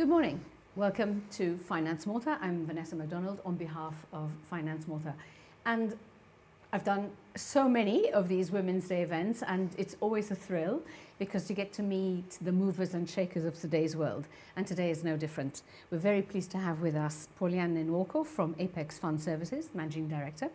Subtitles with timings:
[0.00, 0.40] Good morning.
[0.76, 2.38] Welcome to Finance Malta.
[2.40, 5.12] I'm Vanessa MacDonald on behalf of Finance Malta.
[5.66, 5.94] And
[6.72, 10.80] I've done so many of these Women's Day events, and it's always a thrill
[11.18, 14.26] because you get to meet the movers and shakers of today's world.
[14.56, 15.60] And today is no different.
[15.90, 20.48] We're very pleased to have with us Paulianne Nwoko from Apex Fund Services, Managing Director.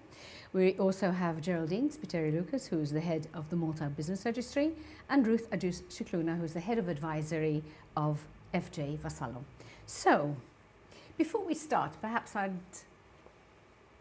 [0.54, 4.72] We also have Geraldine Spiteri Lucas, who's the head of the Malta Business Registry,
[5.08, 7.62] and Ruth Agius Scicluna, who's the head of advisory
[7.96, 9.44] of FJ Vassallo.
[9.86, 10.36] So,
[11.18, 12.54] before we start, perhaps I'd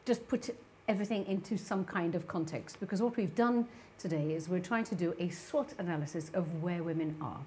[0.05, 0.55] just put
[0.89, 3.67] everything into some kind of context because what we've done
[3.99, 7.41] today is we're trying to do a SWOT analysis of where women are.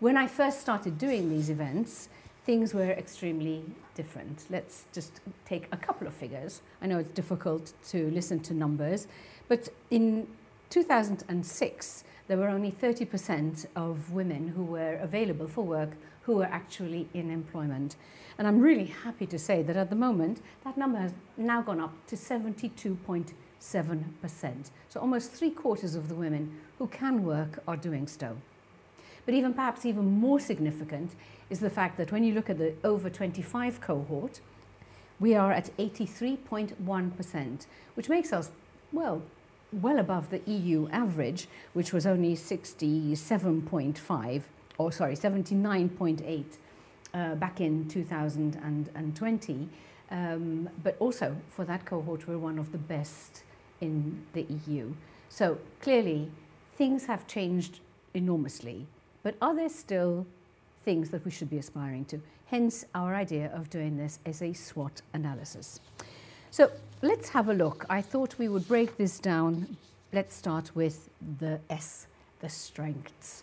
[0.00, 2.08] When I first started doing these events,
[2.44, 3.62] things were extremely
[3.94, 4.46] different.
[4.50, 6.62] Let's just take a couple of figures.
[6.80, 9.06] I know it's difficult to listen to numbers,
[9.48, 10.26] but in
[10.70, 15.90] 2006, there were only 30% of women who were available for work
[16.22, 17.94] who are actually in employment.
[18.38, 21.80] And I'm really happy to say that at the moment, that number has now gone
[21.80, 24.70] up to 72.7%.
[24.88, 28.38] So almost three quarters of the women who can work are doing so.
[29.24, 31.14] But even perhaps even more significant
[31.50, 34.40] is the fact that when you look at the over 25 cohort,
[35.20, 38.50] we are at 83.1%, which makes us,
[38.92, 39.22] well,
[39.72, 44.42] well above the EU average, which was only 67.5,
[44.82, 46.44] or sorry, 79.8
[47.14, 49.68] uh, back in 2020.
[50.10, 53.44] Um, but also for that cohort, we're one of the best
[53.80, 54.92] in the EU.
[55.28, 56.30] So clearly,
[56.76, 57.80] things have changed
[58.14, 58.86] enormously.
[59.22, 60.26] But are there still
[60.84, 62.20] things that we should be aspiring to?
[62.46, 65.80] Hence, our idea of doing this as a SWOT analysis.
[66.50, 67.86] So let's have a look.
[67.88, 69.78] I thought we would break this down.
[70.12, 71.08] Let's start with
[71.38, 72.06] the S,
[72.42, 73.42] the strengths.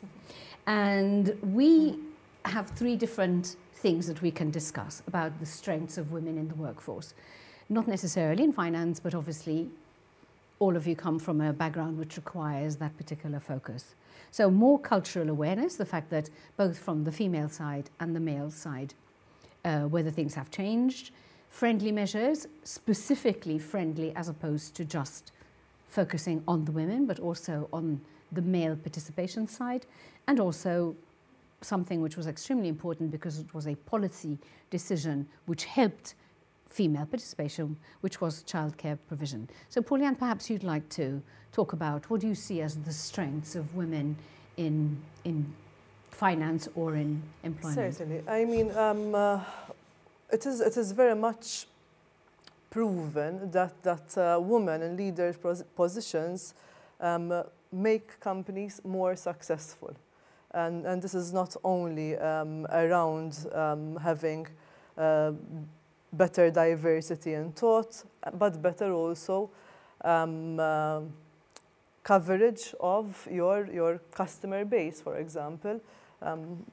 [0.68, 1.98] And we
[2.46, 6.56] have three different things that we can discuss about the strengths of women in the
[6.56, 7.16] workforce.
[7.70, 9.70] Not necessarily in finance, but obviously
[10.60, 13.96] all of you come from a background which requires that particular focus.
[14.32, 18.52] So, more cultural awareness, the fact that both from the female side and the male
[18.52, 18.94] side,
[19.66, 21.12] uh, whether things have changed,
[21.50, 25.32] friendly measures, specifically friendly as opposed to just
[25.88, 28.00] focusing on the women, but also on
[28.32, 29.86] the male participation side,
[30.28, 30.96] and also
[31.62, 34.38] something which was extremely important because it was a policy
[34.70, 36.16] decision which helped
[36.70, 39.50] female participation, which was childcare provision.
[39.70, 43.56] So, Paulianne, perhaps you'd like to talk about what do you see as the strengths
[43.56, 44.16] of women
[44.58, 45.54] in in
[46.12, 47.96] finance or in employment?
[47.96, 48.24] Certainly.
[48.28, 49.42] I mean, um, uh,
[50.32, 51.68] it is it is very much
[52.70, 55.44] proven that that uh, women in leadership
[55.76, 56.54] positions
[57.00, 59.96] um, make companies more successful.
[60.52, 64.48] And, and this is not only um, around um, having
[64.98, 65.34] uh,
[66.12, 69.52] better diversity in thought, but better also
[70.04, 71.02] um, uh,
[72.04, 75.80] coverage of your, your customer base, for example.
[76.22, 76.66] Um,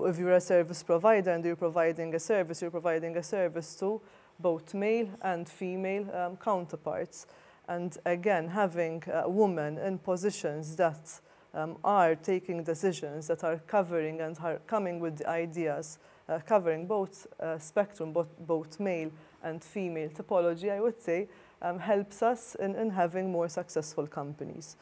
[0.00, 4.00] if you're a service provider and you're providing a service, you're providing a service to
[4.38, 7.26] both male and female um, counterparts.
[7.68, 11.20] And again, having a woman in positions that
[11.54, 15.98] um, are taking decisions that are covering and are coming with ideas,
[16.28, 19.10] uh, covering both uh, spectrum, both, both male
[19.42, 21.28] and female topology, I would say,
[21.62, 24.76] um, helps us in, in having more successful companies.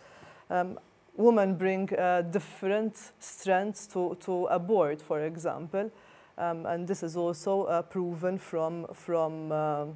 [0.51, 0.79] Um,
[1.17, 5.91] women bring uh, different strengths to, to a board, for example,
[6.37, 9.95] um, and this is also uh, proven from, from um,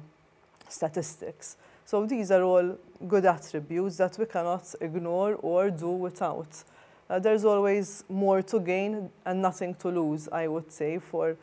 [0.67, 1.55] statistics.
[1.85, 2.77] So these are all
[3.07, 6.63] good attributes that we cannot ignore or do without.
[7.09, 11.35] Uh, there's always more to gain and nothing to lose, I would say, for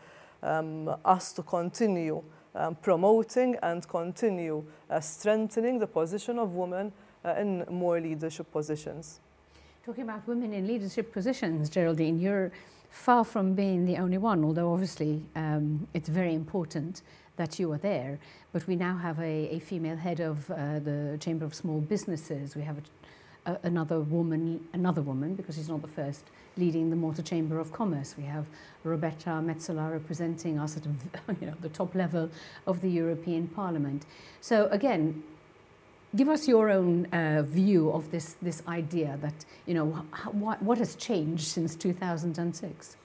[0.42, 2.22] um, us to continue
[2.54, 6.92] um, promoting and continue uh, strengthening the position of women
[7.24, 9.20] uh, in more leadership positions.
[9.84, 12.50] Talking about women in leadership positions, Geraldine, you're
[12.90, 17.02] far from being the only one, although obviously um, it's very important
[17.40, 18.18] that you are there.
[18.52, 22.54] But we now have a, a female head of uh, the Chamber of Small Businesses.
[22.54, 26.24] We have a, a, another woman, another woman, because she's not the first,
[26.58, 28.14] leading the Malta Chamber of Commerce.
[28.18, 28.44] We have
[28.84, 30.84] Roberta Metsola representing us at
[31.40, 32.28] you know, the top level
[32.66, 34.04] of the European Parliament.
[34.42, 35.22] So again,
[36.14, 40.62] give us your own uh, view of this, this idea that, you know, how, what,
[40.62, 42.96] what has changed since 2006?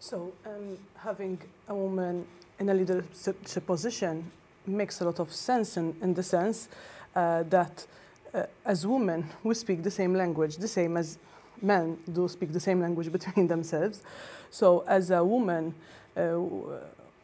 [0.00, 2.26] So um, having a woman
[2.58, 4.30] in a leadership position
[4.66, 6.68] makes a lot of sense in, in the sense
[7.14, 7.86] uh, that
[8.34, 11.18] uh, as women we speak the same language, the same as
[11.62, 14.02] men do speak the same language between themselves.
[14.50, 15.74] So as a woman,
[16.16, 16.38] uh,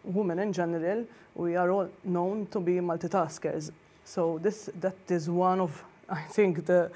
[0.05, 3.71] women in general, we are all known to be multitaskers.
[4.05, 6.91] So this that is one of I think the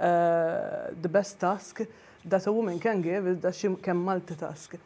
[0.00, 1.82] uh, the best task
[2.24, 4.78] that a woman can give is that she can multitask.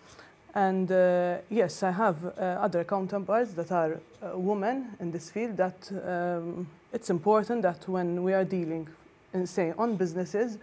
[0.59, 5.57] And uh, yes, I have uh, other counterparts that are uh, women in this field
[5.57, 8.89] that um, it's important that when we are dealing,
[9.33, 10.59] in, say, on businesses,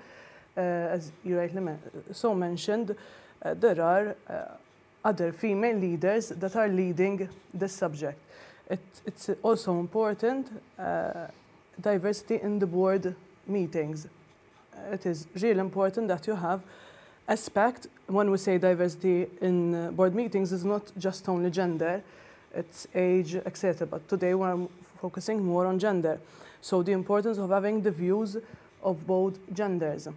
[0.58, 1.62] uh, as you rightly
[2.12, 2.94] so mentioned,
[3.42, 4.18] uh, there are
[5.06, 8.20] other female leaders that are leading this subject.
[8.70, 10.50] It, it's also important
[11.80, 13.16] diversity in the board
[13.48, 14.08] meetings.
[14.92, 16.62] It is really important that you have
[17.28, 22.04] aspect when we say diversity in uh, board meetings is not just only gender,
[22.54, 23.88] it's age, etc.
[23.88, 24.68] But today we're
[25.02, 26.20] focusing more on gender.
[26.62, 28.38] So the importance of having the views
[28.84, 30.08] of both genders.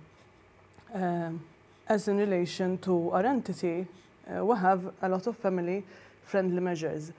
[0.95, 1.41] Um,
[1.89, 3.87] as in relation to our entity,
[4.29, 7.13] uh, we have a lot of family-friendly measures.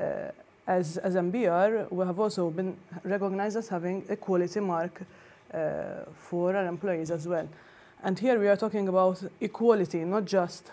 [0.00, 0.30] Uh,
[0.66, 5.02] as, as MBR, we have also been recognized as having a quality mark
[5.52, 5.58] uh,
[6.16, 7.46] for our employees as well.
[8.04, 10.70] And here we are talking about equality, not just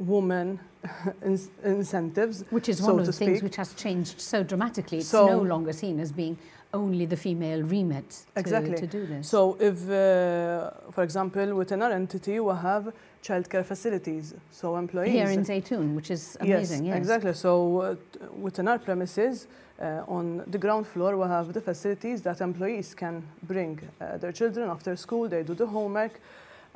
[0.00, 0.58] women
[1.22, 2.44] in- incentives.
[2.50, 4.98] Which is so one of the things which has changed so dramatically.
[4.98, 6.36] It's So- no longer seen as being
[6.74, 8.74] only the female remit to, Exactly.
[8.76, 9.28] to do this.
[9.28, 12.92] So if, uh, for example, within our entity, we have
[13.22, 14.34] childcare facilities.
[14.50, 15.12] So employees...
[15.12, 16.96] Here in Zaytun, which is amazing, yes.
[16.96, 17.32] exactly.
[17.34, 17.94] So uh,
[18.40, 19.46] within our premises,
[19.80, 24.32] uh, on the ground floor, we have the facilities that employees can bring uh, their
[24.32, 26.20] children after school, they do the homework,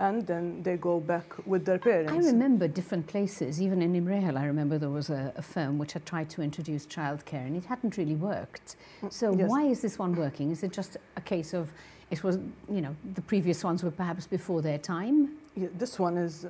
[0.01, 2.13] and then they go back with their parents.
[2.13, 5.93] I remember different places, even in Imrehel, I remember there was a, a firm which
[5.93, 8.77] had tried to introduce childcare and it hadn't really worked.
[9.11, 9.51] So Mm, yes.
[9.51, 10.51] why is this one working?
[10.51, 11.69] Is it just a case of
[12.11, 12.37] it was,
[12.77, 15.17] you know, the previous ones were perhaps before their time?
[15.55, 16.47] Yeah, this one is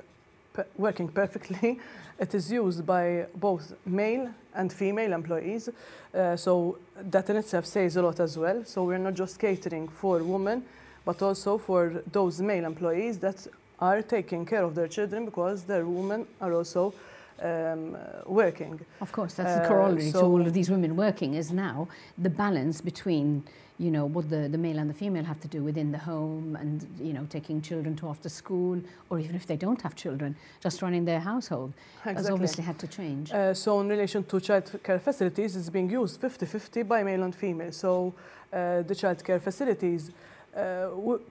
[0.53, 1.79] per- working perfectly.
[2.19, 5.69] It is used by both male and female employees.
[6.13, 6.77] Uh, so
[7.09, 8.63] that in itself says a lot as well.
[8.63, 10.63] So we're not just catering for women,
[11.05, 13.47] but also for those male employees that
[13.79, 16.93] are taking care of their children because their women are also
[17.41, 18.79] um, working.
[19.01, 21.87] Of course, that's the Uh, corollary to all of these women working is now
[22.17, 23.43] the balance between,
[23.79, 26.55] you know, what the, the male and the female have to do within the home
[26.61, 30.35] and, you know, taking children to after school or even if they don't have children,
[30.61, 31.73] just running their household
[32.03, 33.31] has obviously had to change.
[33.31, 37.33] Uh, so in relation to child care facilities, it's being used 50-50 by male and
[37.33, 37.71] female.
[37.71, 38.13] So
[38.53, 40.11] uh, the child care facilities,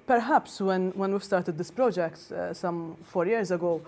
[0.07, 3.81] perhaps when, when we've started this project uh, some four years ago,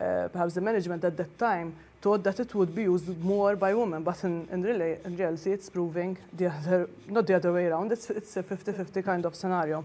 [0.00, 3.74] uh, perhaps the management at that time thought that it would be used more by
[3.74, 7.66] women, but in, in, rela- in reality it's proving the other, not the other way
[7.66, 9.84] around, it's, it's a 50-50 kind of scenario.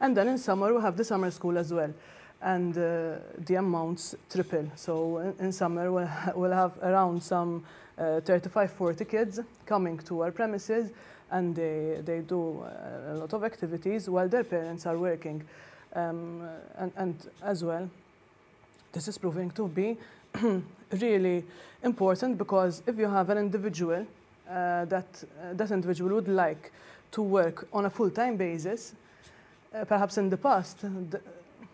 [0.00, 1.92] And then in summer we have the summer school as well.
[2.40, 4.70] And uh, the amounts triple.
[4.76, 7.64] So in, in summer we'll, we'll have around some
[7.98, 10.92] uh, 35, 40 kids coming to our premises
[11.30, 15.42] and they, they do uh, a lot of activities while their parents are working.
[15.94, 17.88] Um, and, and as well,
[18.92, 19.96] this is proving to be
[20.90, 21.44] really
[21.82, 24.06] important because if you have an individual
[24.48, 26.72] uh, that uh, that individual would like
[27.10, 28.94] to work on a full-time basis,
[29.74, 31.20] uh, perhaps in the past, the,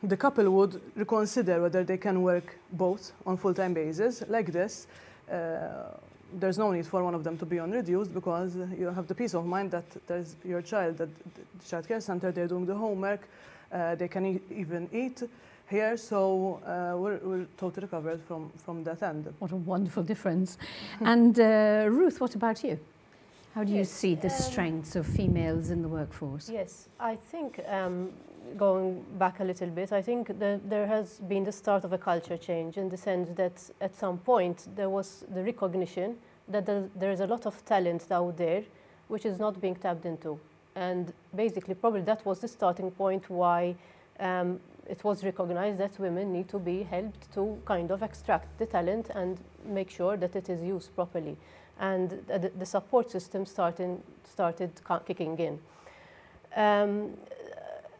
[0.03, 4.23] the couple would reconsider whether they can work both on full-time basis.
[4.29, 4.87] Like this,
[5.31, 5.97] uh,
[6.39, 9.15] there's no need for one of them to be on reduced because you have the
[9.15, 12.75] peace of mind that there's your child at the child care center, they're doing the
[12.75, 13.29] homework,
[13.73, 15.23] uh, they can e- even eat
[15.69, 19.33] here, so uh, we're, we're totally covered from, from that end.
[19.39, 20.59] What a wonderful difference.
[21.01, 22.79] and uh, Ruth, what about you?
[23.55, 26.51] How do you see the um, strengths of females in the workforce?
[26.51, 28.11] Yes, I think um,
[28.57, 31.99] going back a little bit, I think that there has been the start of a
[31.99, 36.17] culture change in the sense that at some point there was the recognition
[36.49, 38.63] that there, is a lot of talent out there
[39.09, 40.39] which is not being tapped into.
[40.77, 43.77] And basically, probably that was the starting point why
[44.19, 48.67] um, it was recognized that women need to be helped to kind of extract the
[48.67, 51.37] talent and make sure that it is used properly.
[51.79, 54.71] And the, the support system starting, started
[55.07, 55.59] kicking in.
[56.57, 57.17] Um,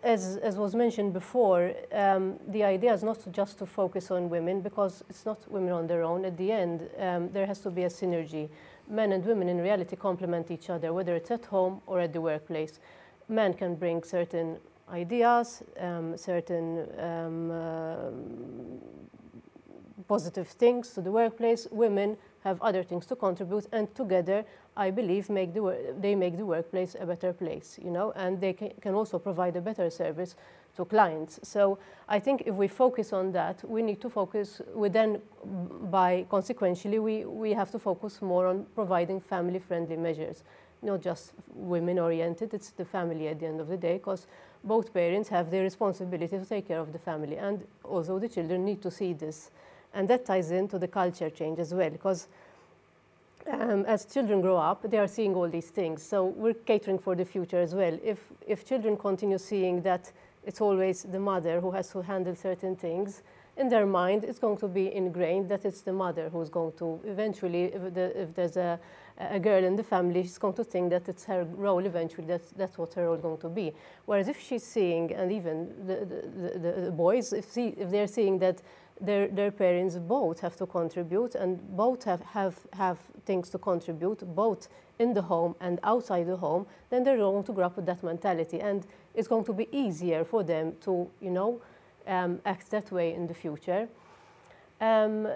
[0.05, 4.61] as, as was mentioned before, um, the idea is not just to focus on women
[4.61, 6.25] because it's not women on their own.
[6.25, 8.51] At the end, um, there has to be a synergy.
[8.89, 12.21] Men and women in reality complement each other, whether it's at home or at the
[12.21, 12.81] workplace.
[13.29, 14.59] Men can bring certain
[14.93, 18.11] ideas, um, certain um, uh,
[20.07, 21.67] positive things to the workplace.
[21.71, 24.45] Women have other things to contribute, and together,
[24.77, 28.53] I believe, make the they make the workplace a better place, you know, and they
[28.53, 30.35] can, can also provide a better service
[30.77, 31.39] to clients.
[31.45, 31.79] So
[32.09, 35.23] I think if we focus on that, we need to focus, we then,
[35.91, 40.43] by consequentially, we, we have to focus more on providing family-friendly measures,
[40.83, 44.27] not just women-oriented, it's the family at the end of the day, because
[44.65, 48.65] both parents have the responsibility to take care of the family, and also the children
[48.65, 49.53] need to see this.
[49.93, 52.27] And that ties into the culture change as well, because
[53.53, 56.03] um, as children grow up, they are seeing all these things.
[56.03, 57.99] So we're catering for the future as well.
[58.03, 60.11] If, if children continue seeing that
[60.45, 63.23] it's always the mother who has to handle certain things,
[63.57, 67.01] in their mind, it's going to be ingrained that it's the mother who's going to
[67.05, 68.81] eventually, if, the, if there's a,
[69.19, 72.51] a girl in the family, she's going to think that it's her role eventually, that's,
[72.51, 73.73] that's what her role is going to be.
[74.07, 78.09] Whereas if she's seeing, and even the, the, the, the boys, if, see, if they're
[78.09, 78.61] seeing that
[79.01, 84.21] their, their parents both have to contribute and both have, have, have things to contribute,
[84.35, 87.87] both in the home and outside the home, then they're going to grow up with
[87.87, 88.61] that mentality.
[88.61, 91.61] And it's going to be easier for them to, you know,
[92.07, 93.89] um, act that way in the future.
[94.81, 95.29] Um,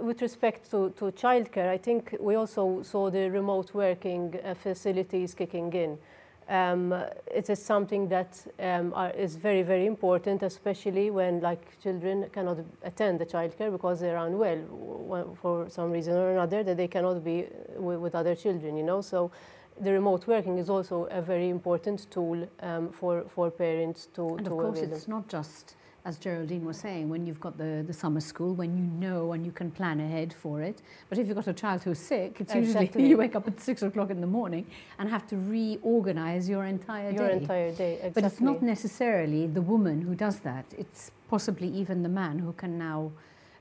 [0.00, 5.34] with respect to, to childcare, I think we also saw the remote working uh, facilities
[5.34, 5.98] kicking in.
[6.48, 6.92] Um,
[7.26, 12.58] it is something that um, are, is very, very important, especially when like children cannot
[12.82, 17.46] attend the childcare because they're unwell for some reason or another that they cannot be
[17.76, 19.00] with, with other children, you know.
[19.00, 19.30] So
[19.80, 24.44] the remote working is also a very important tool um, for, for parents to And
[24.44, 27.82] to of course, avail it's not just, as Geraldine was saying, when you've got the,
[27.86, 30.82] the summer school, when you know and you can plan ahead for it.
[31.08, 33.82] But if you've got a child who's sick, it's usually you wake up at six
[33.82, 34.66] o'clock in the morning
[34.98, 37.32] and have to reorganize your entire your day.
[37.32, 37.94] entire day.
[37.94, 38.12] Exactly.
[38.22, 40.66] But it's not necessarily the woman who does that.
[40.76, 43.10] It's possibly even the man who can now,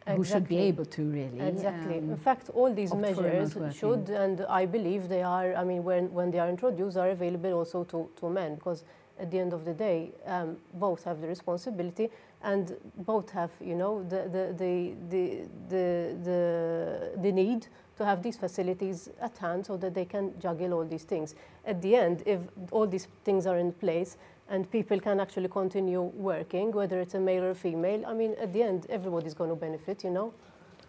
[0.06, 1.40] who should be able to really.
[1.40, 2.00] Exactly.
[2.00, 5.56] um, In fact, all these opt for remote measures should, and I believe they are,
[5.56, 8.84] I mean, when, when they are introduced, are available also to, to men, because
[9.20, 12.10] at the end of the day, um, both have the responsibility
[12.44, 18.22] and both have, you know, the, the, the, the, the, the, the need to have
[18.22, 21.36] these facilities at hand so that they can juggle all these things.
[21.66, 22.40] At the end, if
[22.72, 24.18] all these things are in place
[24.50, 28.52] and people can actually continue working, whether it's a male or female, I mean, at
[28.52, 30.34] the end, everybody's going to benefit, you know?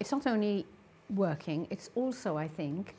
[0.00, 0.66] it's not only
[1.11, 2.94] working, it's also, I think,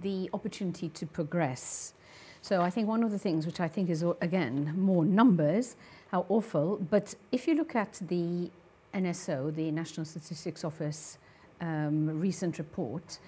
[0.00, 1.94] the opportunity to progress.
[2.40, 5.76] So I think one of the things which I think is, again, more numbers,
[6.12, 8.50] how awful, but if you look at the
[8.94, 11.16] NSO, the National Statistics Office
[11.62, 13.18] um, recent report,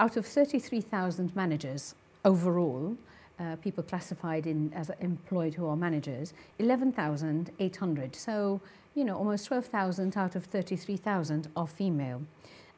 [0.00, 2.96] out of 33,000 managers overall,
[3.38, 8.16] uh, people classified in as employed who are managers, 11,800.
[8.16, 8.60] So,
[8.96, 12.22] you know, almost 12,000 out of 33,000 are female.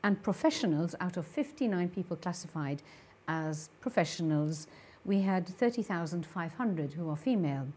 [0.04, 2.82] And professionals, out of 59 people classified
[3.26, 4.66] as professionals,
[5.06, 7.68] we had 30,500 who are female.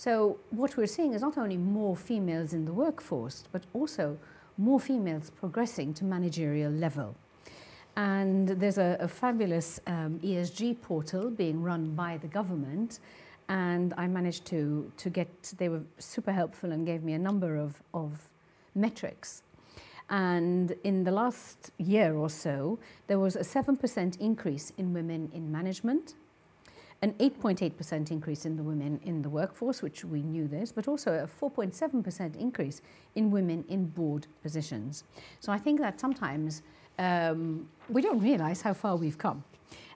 [0.00, 4.16] So, what we're seeing is not only more females in the workforce, but also
[4.56, 7.14] more females progressing to managerial level.
[7.96, 13.00] And there's a, a fabulous um, ESG portal being run by the government.
[13.50, 15.28] And I managed to, to get,
[15.58, 18.30] they were super helpful and gave me a number of, of
[18.74, 19.42] metrics.
[20.08, 25.52] And in the last year or so, there was a 7% increase in women in
[25.52, 26.14] management,
[27.02, 31.12] an 8.8% increase in the women in the workforce, which we knew this, but also
[31.12, 32.82] a 4.7% increase
[33.14, 35.04] in women in board positions.
[35.40, 36.62] So I think that sometimes
[36.98, 39.42] um, we don't realize how far we've come.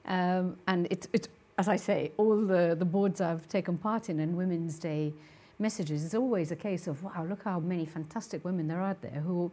[0.06, 4.20] Um, and it's, it's, as I say, all the, the boards I've taken part in
[4.20, 5.12] and Women's Day
[5.58, 9.02] messages, it's always a case of, wow, look how many fantastic women there are out
[9.02, 9.52] there who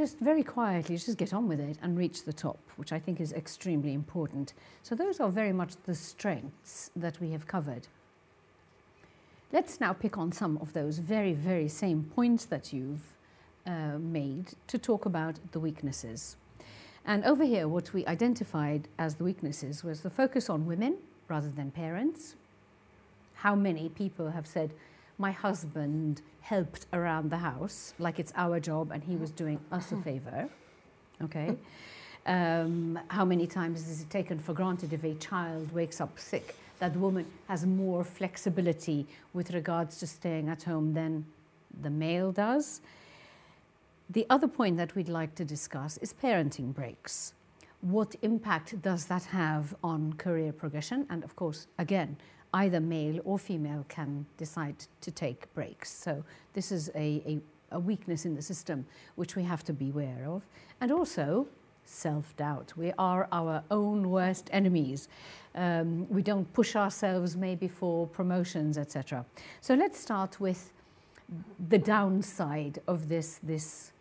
[0.00, 3.20] just very quietly just get on with it and reach the top, which I think
[3.20, 4.54] is extremely important.
[4.82, 7.86] So those are very much the strengths that we have covered.
[9.52, 13.12] Let's now pick on some of those very, very same points that you've
[13.66, 16.38] uh, made to talk about the weaknesses.
[17.04, 20.96] And over here, what we identified as the weaknesses was the focus on women
[21.28, 22.36] rather than parents.
[23.34, 24.72] How many people have said,
[25.18, 29.92] my husband helped around the house, like it's our job and he was doing us
[29.92, 30.48] a favor.
[31.22, 31.56] Okay.
[32.26, 36.54] Um, how many times is it taken for granted if a child wakes up sick
[36.78, 41.24] that the woman has more flexibility with regards to staying at home than
[41.82, 42.82] the male does?
[44.10, 47.32] The other point that we'd like to discuss is parenting breaks.
[47.80, 51.06] What impact does that have on career progression?
[51.08, 52.16] And of course, again,
[52.54, 55.90] either male or female can decide to take breaks.
[55.90, 57.40] So this is a, a,
[57.72, 60.42] a weakness in the system which we have to be aware of.
[60.80, 61.46] And also,
[61.84, 62.72] self doubt.
[62.76, 65.08] We are our own worst enemies.
[65.54, 69.24] Um, we don't push ourselves maybe for promotions, etc.
[69.60, 70.72] So let's start with
[71.68, 73.92] the downside of this, this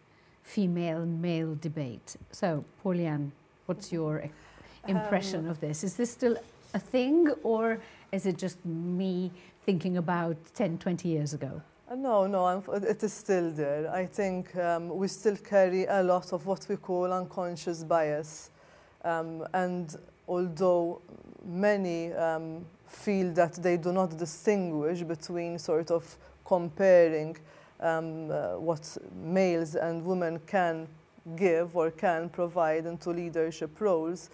[0.44, 2.15] female male debate.
[2.32, 3.32] So, Paulianne,
[3.65, 4.24] what's your
[4.88, 5.84] impression Um, of this?
[5.84, 6.38] Is this still
[6.74, 7.79] a thing or
[8.11, 9.31] is it just me
[9.65, 11.61] thinking about 10, 20 years ago?
[11.89, 13.91] Uh, No, no, it is still there.
[13.91, 18.51] I think um, we still carry a lot of what we call unconscious bias.
[19.03, 19.95] Um, and
[20.27, 21.01] although
[21.45, 27.37] many um, feel that they do not distinguish between sort of comparing
[27.79, 30.87] um, uh, what males and women can
[31.35, 34.29] give or can provide into leadership roles,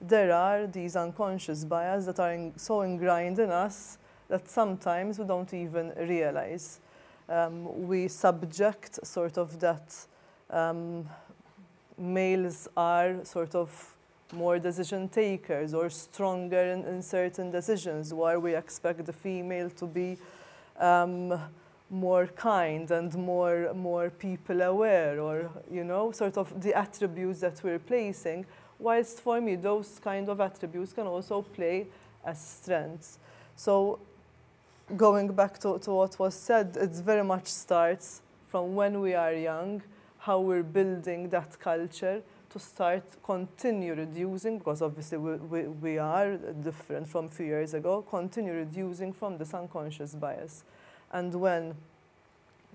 [0.00, 5.24] there are these unconscious bias that are in, so ingrained in us that sometimes we
[5.24, 6.80] don't even realize
[7.28, 10.06] um, we subject sort of that
[10.50, 11.08] um,
[11.98, 13.96] males are sort of
[14.32, 19.86] more decision takers or stronger in, in certain decisions, where we expect the female to
[19.86, 20.18] be
[20.78, 21.38] um,
[21.90, 27.62] more kind and more more people aware, or you know, sort of the attributes that
[27.62, 28.44] we're placing.
[28.78, 31.86] Whilst for me, those kind of attributes can also play
[32.24, 33.18] as strengths.
[33.56, 33.98] So
[34.96, 39.32] going back to, to what was said, it very much starts from when we are
[39.32, 39.82] young,
[40.18, 46.36] how we're building that culture to start continue reducing, because obviously we, we, we are
[46.36, 50.64] different from a few years ago, continue reducing from this unconscious bias.
[51.12, 51.74] And when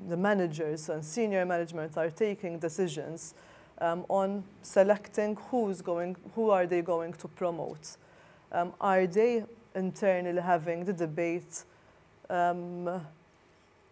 [0.07, 3.33] the managers and senior management are taking decisions
[3.79, 7.97] um, on selecting who's going, who are they going to promote,
[8.51, 9.43] um, are they
[9.75, 11.63] internally having the debate
[12.29, 13.01] um,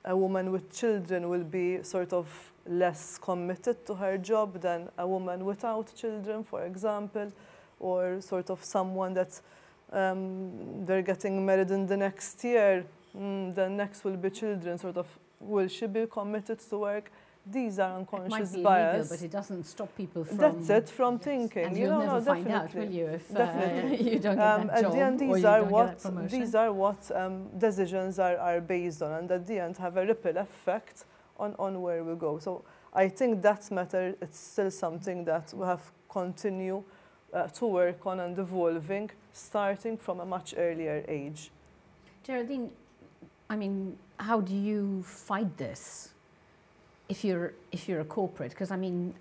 [0.05, 2.27] a woman with children will be sort of
[2.65, 7.31] less committed to her job than a woman without children, for example,
[7.79, 9.41] or sort of someone that
[9.91, 12.85] um, they're getting married in the next year,
[13.17, 15.07] mm, the next will be children, sort of,
[15.39, 17.11] will she be committed to work?
[17.45, 18.95] These are It unconscious be bias.
[18.95, 20.38] illegal, but it doesn't stop people from.
[20.38, 21.65] That's it, from thinking.
[21.65, 22.81] And you know, never no, find definitely.
[22.81, 24.12] out, will you, if uh, Definitely.
[24.13, 26.71] you don't get Um, that at job the end, these you are what these are
[26.71, 31.05] what um, decisions are, are based on, and at the end have a ripple effect
[31.37, 32.37] on, on where we go.
[32.37, 32.63] So
[32.94, 36.83] I think that matter it's still something that we have continue
[37.33, 41.50] uh, to work on and evolving, starting from a much earlier age.
[42.24, 42.70] Geraldine,
[43.50, 46.09] I mean, how do you fight this
[47.11, 48.51] if you're if you're a corporate?
[48.51, 49.13] Because I mean,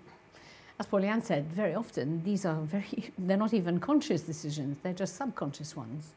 [0.79, 5.15] as Paulianne said, very often these are very they're not even conscious decisions; they're just
[5.15, 6.13] subconscious ones.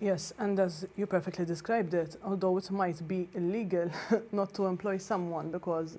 [0.00, 3.90] Yes, and as you perfectly described it, although it might be illegal
[4.32, 5.96] not to employ someone because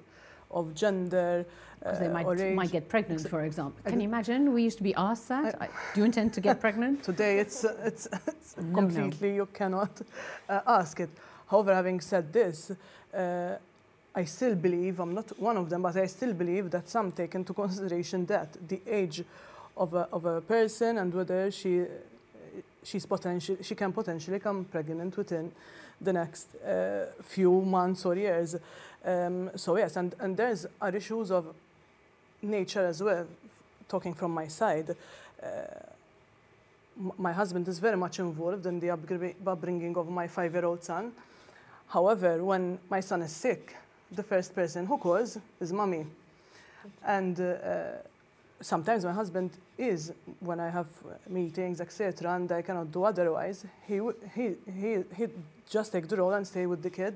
[0.51, 1.43] of gender
[1.79, 2.55] Because they uh, might or age.
[2.55, 3.81] might get pregnant, for example.
[3.91, 4.53] Can you imagine?
[4.53, 5.59] We used to be asked that.
[5.61, 7.03] I, do you intend to get pregnant?
[7.03, 8.75] Today, it's, uh, it's, it's No, no.
[8.77, 10.01] completely, you cannot
[10.47, 11.09] uh, ask it.
[11.49, 12.71] However, having said this,
[13.13, 13.55] uh,
[14.17, 17.36] I still believe, I'm not one of them, but I still believe that some take
[17.36, 19.23] into consideration that the age
[19.75, 21.86] of a, of a person and whether she,
[22.84, 25.51] she's potential, she can potentially come pregnant within
[26.01, 28.56] the next uh, few months or years.
[29.06, 31.53] Um, so yes, and, and there's are issues of
[32.41, 33.27] nature as well,
[33.88, 34.95] talking from my side.
[35.43, 35.47] Uh,
[37.19, 41.12] my husband is very much involved in the upbringing of my five-year-old son.
[41.89, 43.75] However, when my son is sick,
[44.11, 46.05] the first person who calls is mommy.
[47.05, 47.91] And uh, uh,
[48.61, 50.87] sometimes my husband is, when I have
[51.27, 55.27] meetings, etc., and I cannot do otherwise, he, w- he, he, he
[55.69, 57.13] just take the role and stay with the kid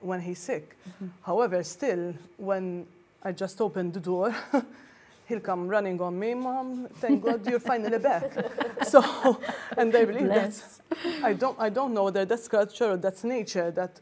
[0.00, 0.76] when he's sick.
[1.22, 2.86] However, still, when
[3.22, 4.34] I just open the door,
[5.26, 8.32] he'll come running on me, Mom, thank God you're finally back.
[8.82, 9.02] so,
[9.76, 10.80] and I believe that's,
[11.22, 14.00] I don't, I don't know whether that's culture or that's nature, that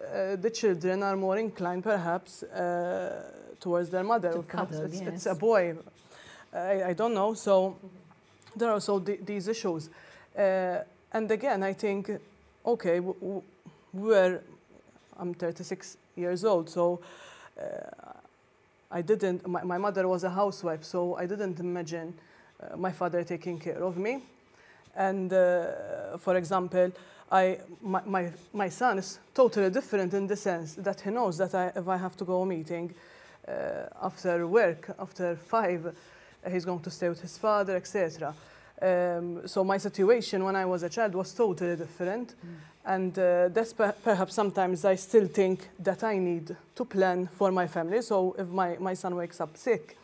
[0.00, 3.22] uh, the children are more inclined perhaps uh,
[3.60, 4.32] towards their mother.
[4.32, 5.76] To cuddle, it's, it's a boy.
[6.52, 7.34] I, I don't know.
[7.34, 7.76] So
[8.56, 9.90] there are also the, these issues.
[10.36, 10.78] Uh,
[11.12, 12.10] and again, I think,
[12.64, 13.00] okay,
[13.92, 14.40] we're,
[15.18, 17.00] I'm 36 years old, so
[17.58, 17.62] uh,
[18.90, 22.14] I didn't, my, my mother was a housewife, so I didn't imagine
[22.60, 24.20] uh, my father taking care of me.
[24.94, 26.92] And uh, for example,
[27.30, 31.54] I, my, my, my son is totally different in the sense that he knows that
[31.54, 32.94] I, if I have to go a meeting
[33.46, 33.52] uh,
[34.02, 35.94] after work, after five,
[36.50, 38.34] he's going to stay with his father, etc.
[38.80, 42.34] Um, so my situation when I was a child was totally different.
[42.84, 47.52] And uh, that's per- perhaps sometimes I still think that I need to plan for
[47.52, 48.00] my family.
[48.00, 49.98] So if my, my son wakes up sick,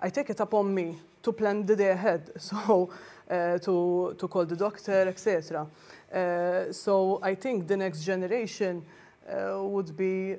[0.00, 2.30] I take it upon me to plan the day ahead.
[2.38, 2.90] So
[3.30, 5.66] uh, to, to call the doctor, etc.
[6.14, 8.84] Uh, so I think the next generation
[9.28, 10.36] uh, would be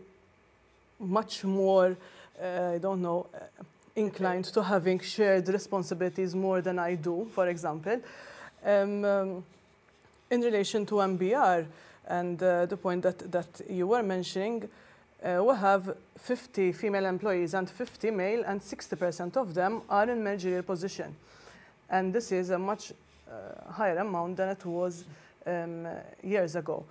[1.00, 1.98] much more,
[2.42, 3.28] uh, I don't know,
[3.96, 8.00] inclined to having shared responsibilities more than I do, for example.
[8.64, 9.44] Um, um,
[10.32, 11.66] in relation to MBR
[12.08, 14.70] and uh, the point that, that you were mentioning,
[15.24, 20.24] uh, we have 50 female employees and 50 male, and 60% of them are in
[20.24, 21.16] managerial position.
[21.90, 22.94] And this is a much
[23.30, 25.06] uh, higher amount than it was
[25.46, 25.88] um,
[26.24, 26.86] years ago.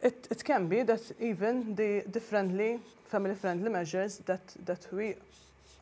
[0.00, 5.14] It, it can be that even the, the friendly, family-friendly measures that, that we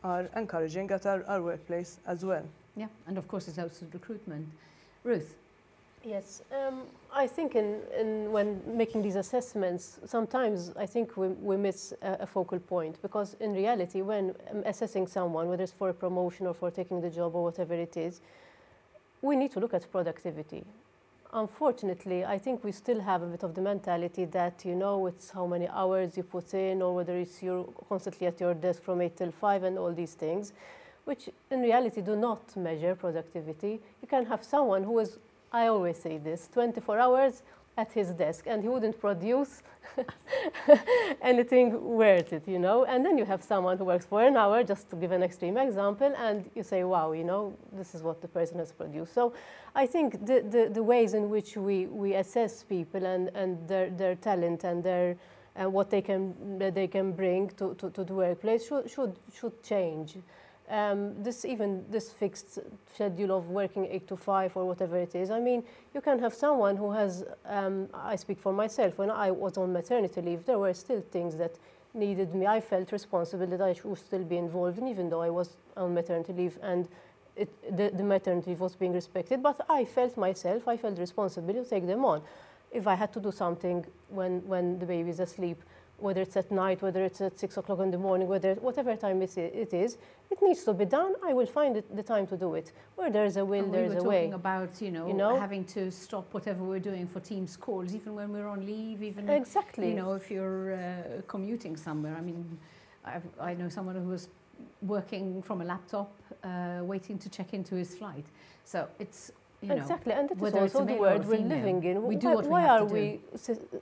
[0.03, 2.45] are encouraging at our, our workplace as well.
[2.77, 4.47] Yeah, and of course it helps with recruitment.
[5.05, 5.35] Ruth?
[6.05, 6.83] Yes, um,
[7.13, 12.19] I think in, in when making these assessments, sometimes I think we, we miss a,
[12.21, 16.47] a focal point because in reality, when um, assessing someone, whether it's for a promotion
[16.47, 18.21] or for taking the job or whatever it is,
[19.21, 20.65] we need to look at productivity.
[21.37, 25.29] Unfortunately, I think we still have a bit of the mentality that, you know, it's
[25.29, 29.03] how many hours you put in or whether it's you're constantly at your desk from
[29.03, 30.55] 8 till 5 and all these things,
[31.05, 33.83] which in reality do not measure productivity.
[34.01, 35.19] You can have someone who is
[35.53, 37.43] I always say this 24 hours
[37.77, 39.63] at his desk and he wouldn't produce
[41.23, 42.85] anything worth it, you know.
[42.85, 45.57] And then you have someone who works for an hour, just to give an extreme
[45.59, 49.13] example, and you say, wow, you know, this is what the person has produced.
[49.15, 49.35] So
[49.75, 53.91] I think the, the, the ways in which we, we assess people and, and their,
[53.91, 55.17] their talent and their
[55.59, 59.63] and what they can, they can bring to, to, to the workplace should, should, should
[59.63, 60.19] change.
[60.69, 62.59] Um, this even this fixed
[62.93, 65.31] schedule of working eight to five or whatever it is.
[65.31, 65.63] I mean,
[65.95, 67.25] you can have someone who has.
[67.45, 68.99] Um, I speak for myself.
[68.99, 71.57] When I was on maternity leave, there were still things that
[71.97, 72.47] needed me.
[72.47, 75.95] I felt responsible that I should still be involved and even though I was on
[75.95, 76.89] maternity leave and
[77.35, 79.43] it, the, the maternity leave was being respected.
[79.43, 80.69] But I felt myself.
[80.69, 82.23] I felt responsible to take them on.
[82.71, 85.63] If I had to do something when when the baby is asleep
[85.99, 89.23] whether it's at night, whether it's at six o'clock in the morning, whether whatever time
[89.23, 89.97] it is,
[90.31, 91.15] it needs to be done.
[91.25, 92.73] I will find it, the time to do it.
[92.97, 94.23] Where there's a will, and there's a way.
[94.23, 97.95] talking about you know, you know, having to stop whatever we're doing for Teams calls,
[97.95, 99.89] even when we're on leave, even exactly.
[99.89, 102.15] you know if you're uh, commuting somewhere.
[102.17, 102.59] I mean,
[103.05, 104.29] I've, i know someone who was
[104.83, 108.27] working from a laptop, uh, waiting to check into his flight.
[108.65, 109.33] So it's
[109.69, 112.03] you know, exactly, and that is also the world we're living in.
[112.03, 113.21] We do why, what we why are we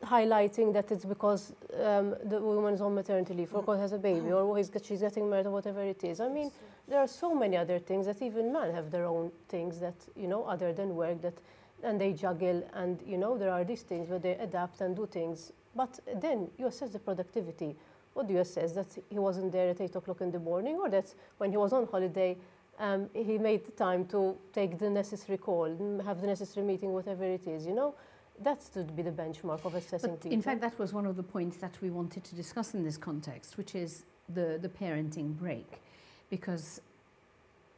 [0.02, 3.98] highlighting that it's because um, the woman is on maternity leave or because has a
[3.98, 6.20] baby or she's getting married or whatever it is?
[6.20, 6.50] I mean,
[6.88, 10.28] there are so many other things that even men have their own things that you
[10.28, 11.34] know other than work that,
[11.82, 15.06] and they juggle and you know there are these things where they adapt and do
[15.06, 15.52] things.
[15.76, 17.76] But then you assess the productivity.
[18.14, 18.72] What do you assess?
[18.72, 21.72] That he wasn't there at eight o'clock in the morning, or that when he was
[21.72, 22.36] on holiday
[22.78, 25.68] um, he made the time to take the necessary call,
[26.04, 27.94] have the necessary meeting, whatever it is, you know.
[28.42, 30.32] That should be the benchmark of assessing but people.
[30.32, 32.96] In fact, that was one of the points that we wanted to discuss in this
[32.96, 35.80] context, which is the, the parenting break.
[36.30, 36.80] Because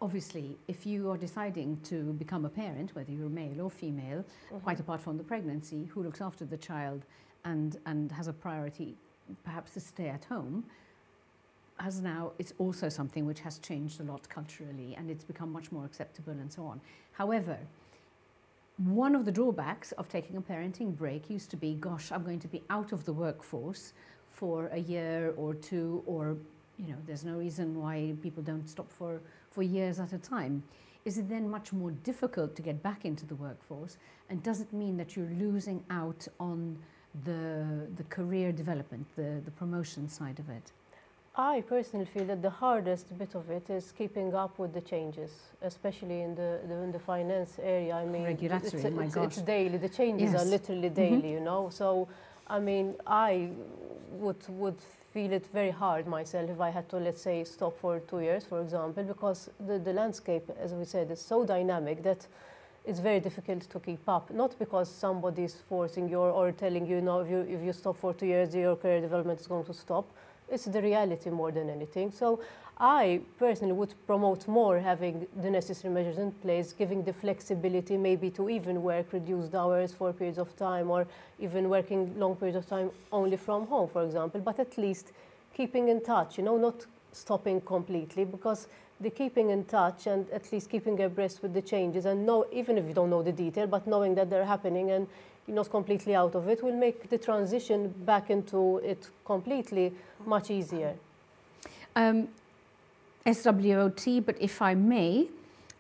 [0.01, 4.59] obviously, if you are deciding to become a parent, whether you're male or female, mm-hmm.
[4.59, 7.05] quite apart from the pregnancy, who looks after the child
[7.45, 8.97] and, and has a priority
[9.45, 10.65] perhaps to stay at home,
[11.79, 15.71] has now, it's also something which has changed a lot culturally and it's become much
[15.73, 16.81] more acceptable and so on.
[17.13, 17.59] However,
[18.79, 22.41] one of the drawbacks of taking a parenting break used to be, gosh, I'm going
[22.41, 23.93] to be out of the workforce
[24.31, 26.37] for a year or two, or,
[26.79, 30.63] you know, there's no reason why people don't stop for, for years at a time.
[31.07, 33.97] Is it then much more difficult to get back into the workforce?
[34.29, 36.77] And does it mean that you're losing out on
[37.25, 40.73] the, the career development, the, the promotion side of it?
[41.39, 45.31] I personally feel that the hardest bit of it is keeping up with the changes,
[45.61, 47.95] especially in the, the in the finance area.
[47.95, 48.83] I mean, regulatory.
[48.83, 49.25] It's, my it's, gosh.
[49.27, 49.77] it's daily.
[49.77, 50.41] The changes yes.
[50.41, 51.17] are literally daily.
[51.17, 51.33] Mm -hmm.
[51.33, 52.09] You know, so
[52.49, 53.51] I mean, I
[54.21, 54.81] would would
[55.13, 58.45] feel it very hard myself if I had to, let's say, stop for two years,
[58.45, 62.29] for example, because the the landscape, as we said, is so dynamic that
[62.85, 64.31] it's very difficult to keep up.
[64.31, 67.97] Not because somebody's forcing you or, or telling you, no, if you if you stop
[67.97, 70.05] for two years, your career development is going to stop
[70.49, 72.11] it's the reality more than anything.
[72.13, 72.41] So
[72.79, 78.31] I personally would promote more having the necessary measures in place, giving the flexibility maybe
[78.33, 81.07] to even work reduced hours for periods of time or
[81.39, 85.13] even working long periods of time only from home, for example, but at least
[85.55, 88.69] keeping in touch, you know, not stopping completely because
[89.01, 92.79] the keeping in touch and at least keeping abreast with the changes and know, even
[92.79, 95.07] if you don't know the detail, but knowing that they're happening and
[95.47, 99.93] you're not completely out of it will make the transition back into it completely
[100.25, 100.95] much easier.
[101.95, 102.29] Um,
[103.31, 105.29] SWOT, but if I may,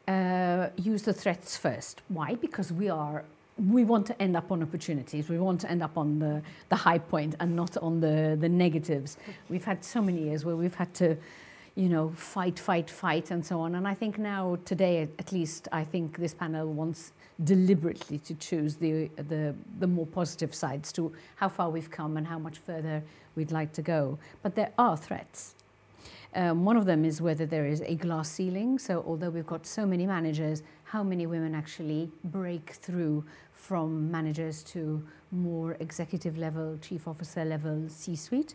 [0.09, 2.02] uh, use the threats first.
[2.09, 2.35] Why?
[2.35, 3.24] Because we are
[3.59, 5.29] we want to end up on opportunities.
[5.29, 8.48] We want to end up on the, the high point and not on the, the
[8.48, 9.16] negatives.
[9.48, 11.16] We've had so many years where we've had to,
[11.76, 13.74] you know, fight, fight, fight, and so on.
[13.74, 17.12] And I think now, today at least, I think this panel wants
[17.44, 22.26] deliberately to choose the, the, the more positive sides to how far we've come and
[22.26, 23.02] how much further
[23.36, 24.18] we'd like to go.
[24.42, 25.54] But there are threats.
[26.34, 28.78] Um, one of them is whether there is a glass ceiling.
[28.78, 34.62] So, although we've got so many managers, how many women actually break through from managers
[34.64, 38.54] to more executive level, chief officer level, C suite?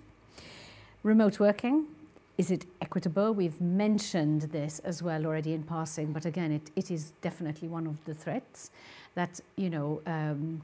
[1.03, 1.85] Remote working,
[2.41, 3.35] is it equitable?
[3.35, 7.85] We've mentioned this as well already in passing, but again, it, it is definitely one
[7.85, 8.71] of the threats
[9.13, 10.59] that, you know, um,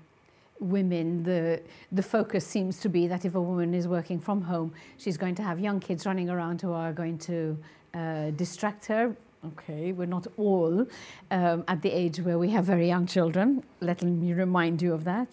[0.59, 1.61] women, the,
[1.91, 5.35] the focus seems to be that if a woman is working from home, she's going
[5.35, 7.55] to have young kids running around who are going to
[7.93, 9.15] uh, distract her.
[9.45, 10.87] Okay, we're not all
[11.29, 13.63] um, at the age where we have very young children.
[13.81, 15.27] Let me remind you of that.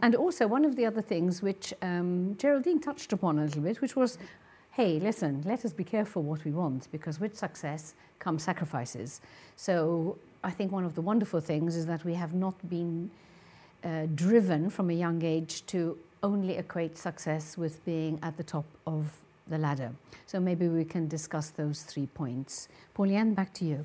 [0.00, 3.82] and also, one of the other things which um, Geraldine touched upon a little bit,
[3.82, 4.16] which was
[4.72, 9.20] hey, listen, let us be careful what we want because with success come sacrifices.
[9.56, 13.10] So I think one of the wonderful things is that we have not been
[13.84, 18.64] uh, driven from a young age to only equate success with being at the top
[18.86, 19.06] of
[19.48, 19.90] the ladder.
[20.26, 22.68] So maybe we can discuss those three points.
[22.94, 23.84] Pauline, back to you.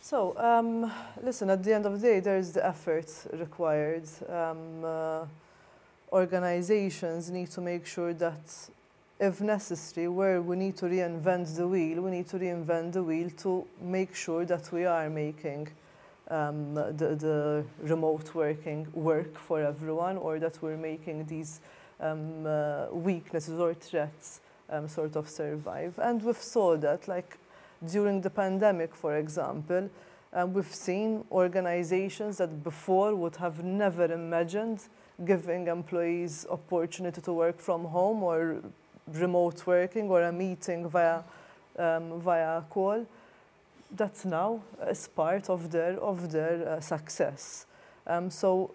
[0.00, 0.90] So, um,
[1.22, 4.04] listen, at the end of the day, there's the effort required.
[4.28, 5.26] Um, uh,
[6.12, 8.70] organizations need to make sure that,
[9.20, 13.30] if necessary, where we need to reinvent the wheel, we need to reinvent the wheel
[13.38, 15.68] to make sure that we are making
[16.30, 21.60] um, the, the remote working work for everyone or that we're making these
[22.00, 25.98] um, uh, weaknesses or threats um, sort of survive.
[25.98, 27.38] And we've saw that, like
[27.86, 29.90] during the pandemic, for example,
[30.32, 34.82] um, we've seen organizations that before would have never imagined
[35.24, 38.62] giving employees opportunity to work from home or
[39.14, 41.22] remote working or a meeting via,
[41.78, 43.06] um, via call
[43.90, 47.66] that's now is part of their of their uh, success.
[48.06, 48.72] Um, so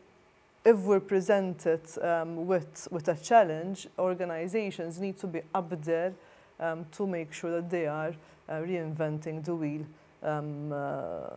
[0.66, 6.14] if we're presented um, with with a challenge, organizations need to be up there
[6.60, 8.16] um, to make sure that they are
[8.50, 9.86] uh, reinventing the wheel
[10.24, 11.30] um, uh,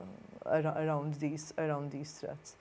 [0.47, 2.57] around these around these threats.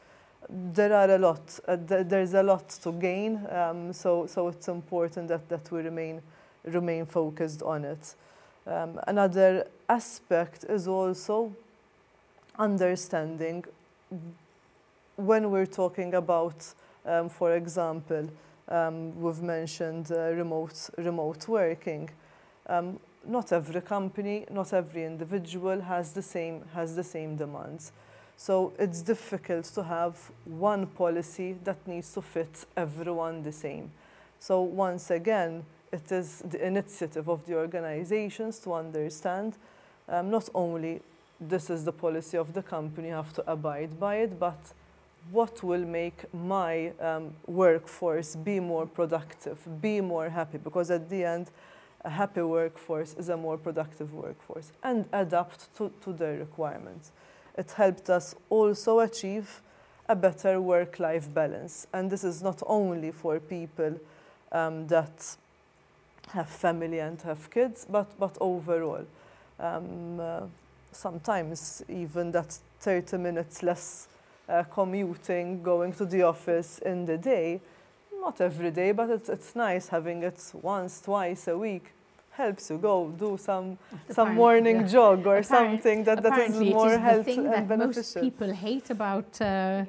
[0.49, 1.59] There are a lot.
[1.67, 3.39] Uh, th there's a lot to gain.
[3.49, 6.21] Um, so so it's important that that we remain
[6.63, 8.15] remain focused on it.
[8.67, 11.51] Um, another aspect is also
[12.57, 13.65] understanding
[15.15, 16.73] when we're talking about,
[17.05, 18.29] um, for example,
[18.67, 22.09] um, we've mentioned uh, remote, remote working.
[22.67, 27.91] Um, not every company, not every individual has the same, has the same demands.
[28.37, 33.91] So it's difficult to have one policy that needs to fit everyone the same.
[34.39, 39.57] So once again, it is the initiative of the organizations to understand
[40.09, 41.01] um, not only
[41.39, 44.73] this is the policy of the company, have to abide by it, but
[45.31, 51.23] what will make my um, workforce be more productive, be more happy, because at the
[51.23, 51.49] end,
[52.03, 57.11] a happy workforce is a more productive workforce, and adapt to, to their requirements.
[57.57, 59.61] It helped us also achieve
[60.07, 63.99] a better work-life balance, and this is not only for people
[64.51, 65.35] um, that
[66.29, 69.05] have family and have kids, but, but overall.
[69.59, 70.41] Um, uh,
[70.91, 74.07] sometimes even that 30 minutes less
[74.47, 77.61] uh, commuting, going to the office in the day,
[78.19, 81.91] not every day, but it's, it's nice having it once, twice a week
[82.35, 82.95] helps you go
[83.25, 83.77] do some
[84.17, 84.93] some morning yeah.
[84.93, 88.01] jog or something that, that is more it is health the thing and that beneficial.
[88.03, 89.85] most people hate about uh,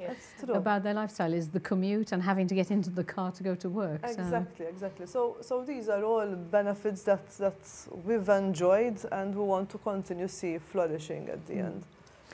[0.61, 3.53] about their lifestyle is the commute and having to get into the car to go
[3.55, 4.01] to work.
[4.03, 4.69] Exactly, so.
[4.73, 5.05] exactly.
[5.05, 6.29] So so these are all
[6.59, 7.59] benefits that that
[8.05, 11.65] we've enjoyed and we want to continue see flourishing at the mm.
[11.65, 11.83] end.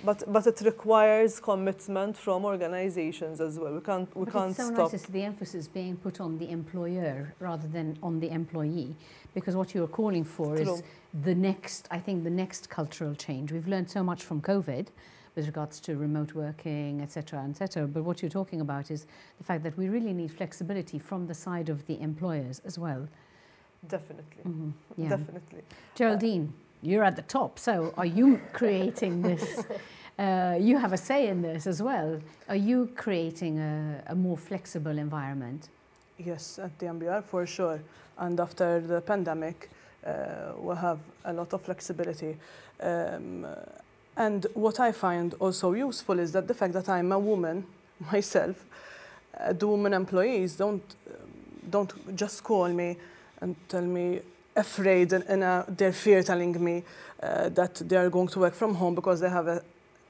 [0.04, 3.74] But but it requires commitment from organizations as well.
[3.74, 4.92] We can't we but can't it's so stop.
[4.92, 8.96] nice see the emphasis being put on the employer rather than on the employee,
[9.34, 10.74] because what you're calling for True.
[10.74, 10.84] is
[11.24, 11.88] the next.
[11.90, 13.52] I think the next cultural change.
[13.52, 14.88] We've learned so much from COVID
[15.36, 17.88] with regards to remote working, etc., etc.
[17.88, 19.06] But what you're talking about is
[19.38, 23.08] the fact that we really need flexibility from the side of the employers as well.
[23.88, 24.44] Definitely.
[24.48, 24.70] Mm-hmm.
[24.98, 25.10] Yeah.
[25.10, 25.62] Definitely.
[25.96, 26.54] Geraldine.
[26.54, 27.58] Uh, you're at the top.
[27.58, 29.66] So are you creating this?
[30.20, 32.22] Uh, you have a say in this as well.
[32.48, 35.70] Are you creating a, a, more flexible environment?
[36.20, 37.80] Yes, at the MBR for sure.
[38.20, 39.72] And after the pandemic,
[40.06, 42.36] Uh, we have a lot of flexibility.
[42.82, 43.48] Um,
[44.18, 47.66] and what I find also useful is that the fact that I'm a woman
[48.12, 48.66] myself,
[49.40, 50.84] uh, the women employees don't,
[51.70, 52.98] don't just call me
[53.42, 54.20] and tell me
[54.56, 56.84] afraid and, and uh, they're fear telling me
[57.22, 59.62] uh, that they are going to work from home because they have a,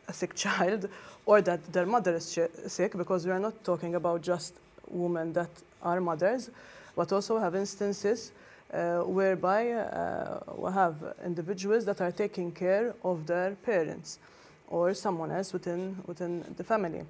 [0.08, 0.90] a sick child
[1.26, 4.56] or that their mother is sick because we are not talking about just
[4.90, 5.50] women that
[5.82, 6.50] are mothers,
[6.96, 8.32] but also have instances
[8.74, 14.20] uh, whereby uh, we have individuals that are taking care of their parents
[14.68, 17.04] or someone else within, within the family.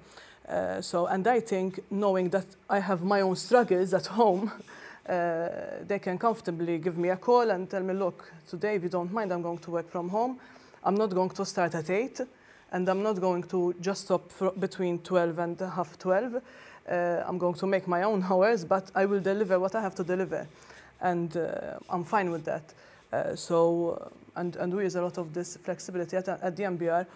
[0.48, 4.52] Uh, so, and I think knowing that I have my own struggles at home,
[5.08, 5.48] uh,
[5.86, 9.12] they can comfortably give me a call and tell me, look, today, if you don't
[9.12, 10.38] mind, I'm going to work from home.
[10.82, 12.20] I'm not going to start at 8,
[12.72, 16.34] and I'm not going to just stop between 12 and half 12.
[16.36, 19.94] Uh, I'm going to make my own hours, but I will deliver what I have
[19.96, 20.46] to deliver
[21.04, 22.74] and uh, I'm fine with that.
[23.12, 26.64] Uh, so, uh, and, and we use a lot of this flexibility at, at the
[26.64, 27.06] MBR.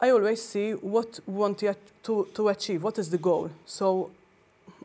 [0.00, 1.74] I always see what we want to,
[2.34, 3.50] to achieve, what is the goal.
[3.66, 4.10] So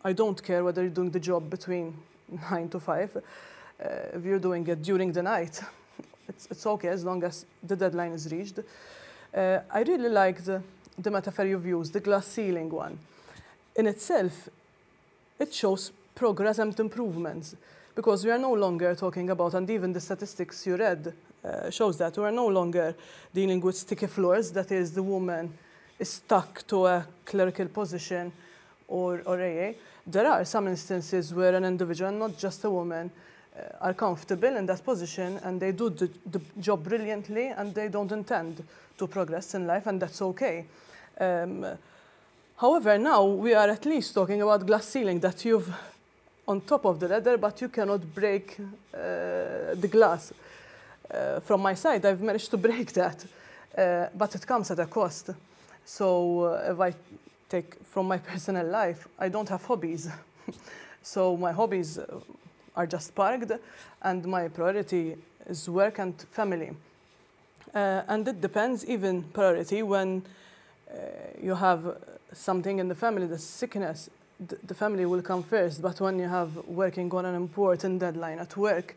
[0.04, 1.96] I don't care whether you're doing the job between
[2.30, 3.18] 9 to 5.
[3.18, 5.62] Uh, if you're doing it during the night,
[6.28, 8.60] it's, it's okay as long as the deadline is reached.
[9.34, 10.62] Uh, I really like the,
[10.98, 12.98] the metaphor you've used, the glass ceiling one.
[13.76, 14.50] In itself,
[15.40, 17.56] it shows progress and improvements
[17.96, 21.98] because we are no longer talking about, and even the statistics you read uh, shows
[21.98, 22.96] that we are no longer
[23.34, 25.54] dealing with sticky floors, that is, the woman
[26.00, 28.32] is stuck to a clerical position
[28.88, 29.74] or, or AA.
[30.08, 33.10] There are some instances where an individual, not just a woman,
[33.58, 37.88] uh, are comfortable in that position and they do the, the, job brilliantly and they
[37.88, 38.64] don't intend
[38.98, 40.66] to progress in life, and that's okay.
[41.20, 41.66] Um,
[42.58, 45.74] however, now we are at least talking about glass ceiling that you've
[46.48, 50.32] on top of the ladder, but you cannot break uh, the glass.
[51.10, 53.26] Uh, from my side, I've managed to break that,
[53.78, 55.32] uh, but it comes at a cost.
[55.84, 56.94] So uh, if I
[57.50, 60.10] take from my personal life, I don't have hobbies.
[61.02, 62.20] so my hobbies uh,
[62.76, 63.52] are just parked,
[64.02, 65.16] and my priority
[65.48, 66.72] is work and family.
[67.74, 70.24] Uh, and it depends even priority when
[71.42, 71.98] you have
[72.34, 76.56] something in the family, the sickness, the family will come first, but when you have
[76.68, 78.96] working on an important deadline at work,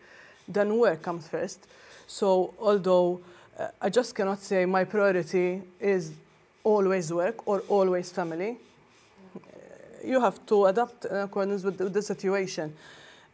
[0.49, 1.67] then work comes first.
[2.07, 3.21] So although
[3.59, 6.13] uh, I just cannot say my priority is
[6.65, 8.57] always work or always family,
[9.37, 9.39] uh,
[10.05, 12.75] you have to adapt in accordance with the, with the situation.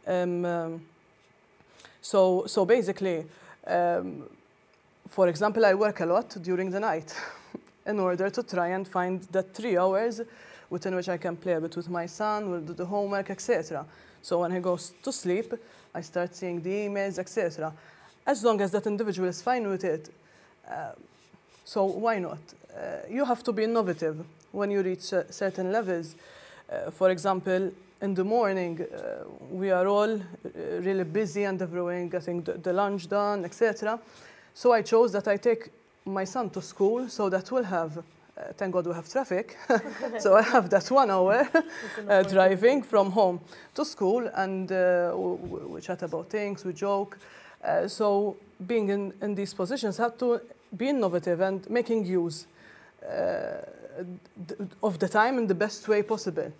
[0.07, 0.81] Um, um,
[2.01, 3.25] so, so basically,
[3.65, 4.23] um,
[5.09, 7.15] for example, I work a lot during the night
[7.85, 10.21] in order to try and find that three hours
[10.69, 13.85] within which I can play a bit with my son, we'll do the homework, etc.
[14.21, 15.53] So when he goes to sleep,
[15.93, 17.71] I start seeing the emails, etc.
[18.25, 20.09] As long as that individual is fine with it,
[20.67, 20.91] uh,
[21.63, 22.39] so why not?
[22.75, 26.15] Uh, you have to be innovative when you reach uh, certain levels.
[26.69, 28.85] Uh, for example, in the morning,
[29.49, 30.19] we are all
[30.79, 33.97] really busy and everyone getting the, the lunch done, etc.
[34.53, 35.69] So I chose that I take
[36.03, 37.97] my son to school so that we'll have
[38.37, 39.57] uh, thank God we have traffic.
[40.19, 41.47] so I have that one hour
[42.09, 43.39] uh, driving from home
[43.73, 47.17] to school and uh, we, we, chat about things, we joke.
[47.87, 50.41] So being in, in these positions have to
[50.75, 52.47] be innovative and making use
[53.03, 53.61] uh,
[54.83, 56.51] of the time in the best way possible.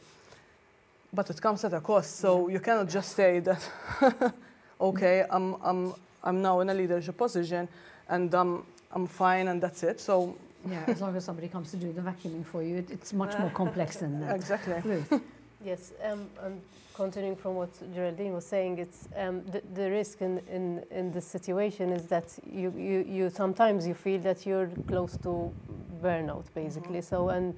[1.14, 3.70] But it comes at a cost, so you cannot just say that,
[4.82, 7.68] okay, I'm, I'm, I'm now in a leadership position
[8.10, 10.00] and I'm, I'm fine and that's it.
[10.00, 10.36] So
[10.70, 13.38] yeah, as long as somebody comes to do the vacuuming for you, it, it's much
[13.38, 14.36] more complex than that.
[14.36, 14.82] Exactly.
[14.84, 15.22] Ruth.
[15.66, 16.62] Yes, um, and
[16.94, 21.26] continuing from what Geraldine was saying, it's um, the, the risk in, in, in this
[21.26, 25.52] situation is that you, you, you sometimes you feel that you're close to
[26.04, 27.00] burnout, basically.
[27.00, 27.10] Mm -hmm.
[27.10, 27.56] So, and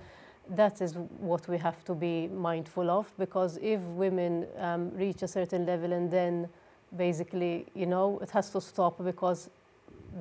[0.56, 5.28] that is what we have to be mindful of because if women um, reach a
[5.28, 6.48] certain level and then
[6.90, 9.50] basically, you know, it has to stop because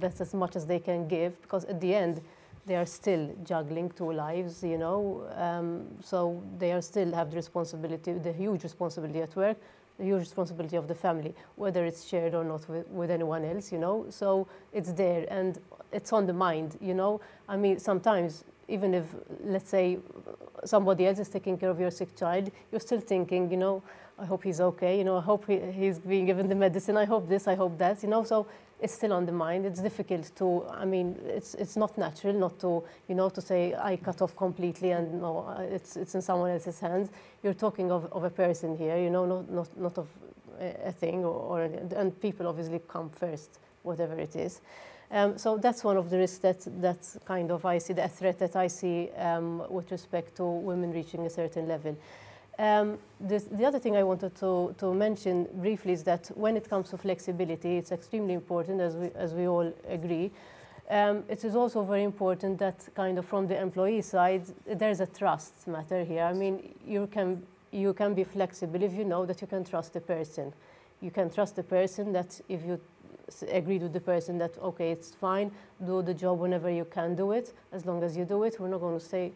[0.01, 2.21] that's as much as they can give because at the end,
[2.67, 7.37] they are still juggling two lives, you know, um, so they are still have the
[7.37, 9.57] responsibility, the huge responsibility at work,
[9.99, 13.71] the huge responsibility of the family, whether it's shared or not with, with anyone else,
[13.73, 14.07] you know.
[14.11, 15.59] So it's there and
[15.93, 17.21] it's on the mind, you know.
[17.49, 19.05] I mean, sometimes even if,
[19.45, 19.99] let's say,
[20.65, 23.83] somebody else is taking care of your sick child, you're still thinking, you know,
[24.19, 27.05] I hope he's okay, you know, I hope he, he's being given the medicine, I
[27.05, 28.25] hope this, I hope that, you know.
[28.25, 28.47] So
[28.81, 29.65] it's still on the mind.
[29.65, 33.75] It's difficult to, I mean, it's, it's not natural not to, you know, to say
[33.75, 37.09] I cut off completely and no, it's, it's in someone else's hands.
[37.43, 40.09] You're talking of, of a person here, you know, not, not, not of
[40.61, 44.61] a, thing, or, or, and people obviously come first, whatever it is.
[45.11, 48.39] Um, so that's one of the risks that that's kind of I see the threat
[48.41, 51.97] that I see um, with respect to women reaching a certain level.
[52.59, 56.69] Um, this, the other thing I wanted to, to mention briefly is that when it
[56.71, 60.31] comes to flexibility, it's extremely important, as we, as we all agree.
[60.89, 65.07] Um, it is also very important that kind of from the employee side, there's a
[65.07, 66.23] trust matter here.
[66.23, 67.43] I mean, you can,
[67.73, 70.53] you can be flexible if you know that you can trust the person.
[71.01, 72.81] You can trust the person that if you
[73.51, 75.51] agreed with the person that, okay, it's fine,
[75.85, 78.59] do the job whenever you can do it, as long as you do it.
[78.61, 79.33] We're not going to stay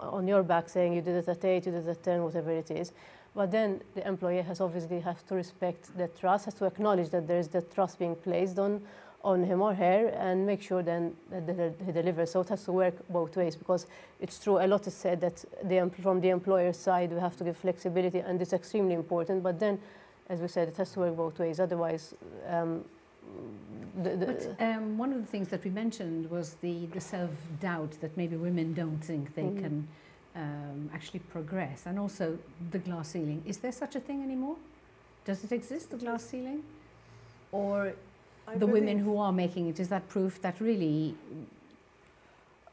[0.00, 2.50] on your back saying you did it at 8, you did it at 10, whatever
[2.50, 2.92] it is.
[3.34, 7.26] But then the employer has obviously has to respect that trust, has to acknowledge that
[7.26, 8.82] there is that trust being placed on,
[9.24, 12.32] on him or her and make sure then that he delivers.
[12.32, 13.86] So it has to work both ways because
[14.20, 17.44] it's true, a lot is said that the, from the employer side we have to
[17.44, 19.42] give flexibility and it's extremely important.
[19.42, 19.78] But then,
[20.28, 21.58] as we said, it has to work both ways.
[21.58, 22.14] Otherwise,
[22.48, 22.84] um,
[24.02, 28.00] the, the but um, one of the things that we mentioned was the, the self-doubt
[28.00, 29.60] that maybe women don't think they mm.
[29.60, 29.88] can
[30.34, 32.38] um, actually progress and also
[32.70, 33.42] the glass ceiling.
[33.46, 34.56] Is there such a thing anymore?
[35.24, 36.62] Does it exist, the glass ceiling?
[37.52, 37.92] Or
[38.48, 41.14] I the women who are making it, is that proof that really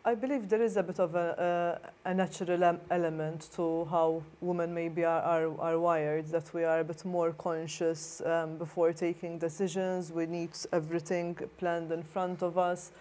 [0.10, 4.74] I believe there is a bit of a, a, a natural element to how women
[4.74, 9.38] maybe are, are, are, wired, that we are a bit more conscious um, before taking
[9.38, 10.12] decisions.
[10.12, 12.92] We need everything planned in front of us.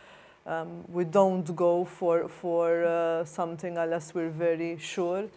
[0.44, 5.28] Um, we don't go for, for uh, something unless we're very sure.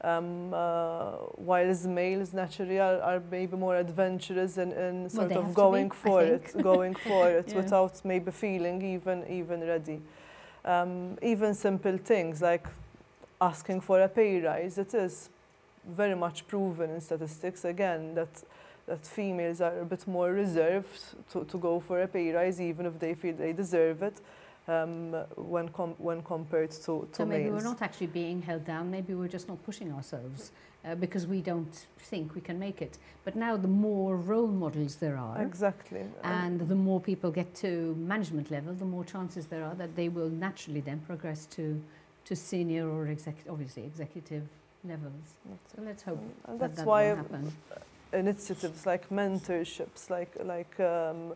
[0.00, 5.52] Um, uh, whilst males naturally are, are, maybe more adventurous and, and sort well, of
[5.52, 7.56] going for it, going for it yeah.
[7.56, 10.00] without maybe feeling even even ready
[10.68, 12.66] um, even simple things like
[13.40, 15.30] asking for a pay rise, it is
[15.86, 18.44] very much proven in statistics again that
[18.88, 22.86] that females are a bit more reserved to, to go for a pay rise even
[22.86, 24.20] if they feel they deserve it
[24.66, 27.62] um, when, com when compared to, to so maybe males.
[27.62, 30.52] we're not actually being held down, maybe we're just not pushing ourselves
[30.88, 32.98] uh, because we don't think we can make it.
[33.24, 37.94] But now the more role models there are, exactly, and the more people get to
[37.96, 41.80] management level, the more chances there are that they will naturally then progress to
[42.24, 44.44] to senior or exec obviously executive
[44.84, 45.34] levels.
[45.74, 47.52] So let's hope that that's that why will happen.
[48.12, 50.80] Initiatives like mentorships, like like.
[50.80, 51.34] Um,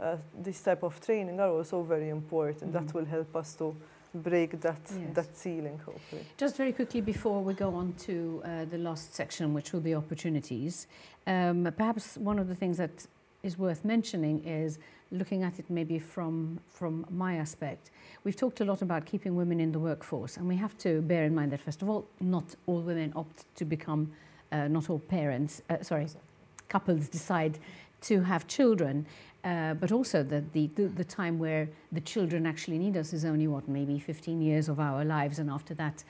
[0.00, 2.70] uh, this type of training are also very important.
[2.70, 2.86] Mm -hmm.
[2.86, 3.74] That will help us to
[4.14, 5.14] break that yes.
[5.14, 6.22] that ceiling hopefully.
[6.36, 9.94] Just very quickly before we go on to uh, the last section which will be
[9.94, 10.86] opportunities
[11.26, 13.06] um, perhaps one of the things that
[13.42, 14.78] is worth mentioning is
[15.10, 17.90] looking at it maybe from from my aspect.
[18.24, 21.24] We've talked a lot about keeping women in the workforce and we have to bear
[21.24, 24.12] in mind that first of all not all women opt to become
[24.52, 26.08] uh, not all parents uh, sorry
[26.68, 27.58] couples decide
[28.00, 29.06] to have children
[29.44, 33.24] uh, but also that the, the, the, time where the children actually need us is
[33.24, 35.38] only what, maybe 15 years of our lives.
[35.38, 36.02] And after that,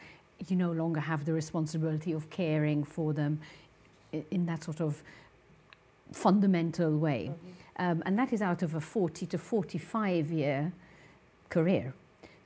[0.47, 3.41] you no longer have the responsibility of caring for them
[4.13, 5.03] in, in that sort of
[6.13, 7.31] fundamental way.
[7.33, 7.91] Mm-hmm.
[7.91, 10.73] Um, and that is out of a 40 to 45 year
[11.49, 11.93] career.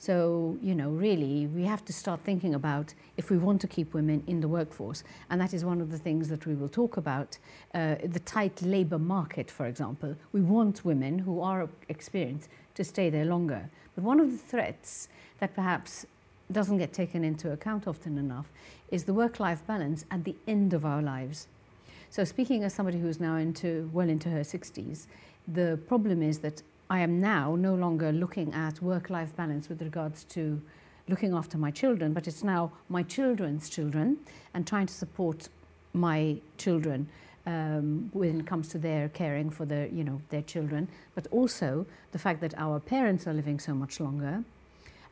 [0.01, 3.95] So, you know, really, we have to start thinking about if we want to keep
[3.95, 5.03] women in the workforce.
[5.29, 7.37] And that is one of the things that we will talk about.
[7.75, 10.15] Uh, the tight labour market, for example.
[10.33, 13.69] We want women who are experienced to stay there longer.
[13.97, 15.09] But one of the threats
[15.41, 16.07] that perhaps
[16.53, 18.47] doesn't get taken into account often enough
[18.93, 21.49] is the work life balance at the end of our lives.
[22.11, 25.07] So, speaking as somebody who's now into well into her 60s,
[25.47, 29.83] the problem is that I am now no longer looking at work life balance with
[29.83, 30.61] regards to
[31.07, 34.17] looking after my children, but it's now my children's children
[34.55, 35.49] and trying to support
[35.93, 37.09] my children
[37.47, 41.87] um, when it comes to their caring for their, you know, their children, but also
[42.13, 44.43] the fact that our parents are living so much longer.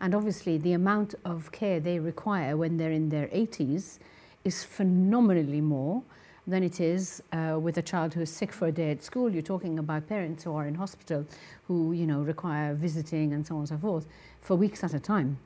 [0.01, 3.99] And obviously, the amount of care they require when they're in their 80s
[4.45, 6.03] is phenomenally more
[6.47, 9.31] than it is uh, with a child who is sick for a day at school.
[9.31, 11.27] You're talking about parents who are in hospital
[11.67, 14.07] who, you know, require visiting and so on and so forth
[14.41, 15.39] for weeks at a time.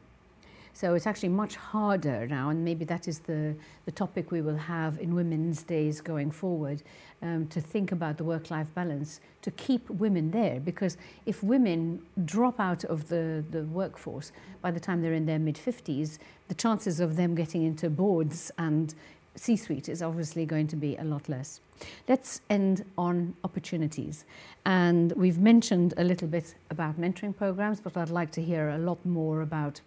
[0.73, 3.55] So it's actually much harder now, and maybe that is the,
[3.87, 6.83] the topic we will have in Women's Days going forward,
[7.23, 10.61] um, to think about the work-life balance, to keep women there.
[10.61, 10.97] Because
[11.27, 14.33] if women drop out of the, the workforce
[14.63, 18.95] by the time they're in their mid-50s, the chances of them getting into boards and
[19.37, 21.61] C suite is obviously going to be a lot less.
[22.09, 24.25] Let's end on opportunities.
[24.67, 28.79] And we've mentioned a little bit about mentoring programs, but I'd like to hear a
[28.79, 29.81] lot more about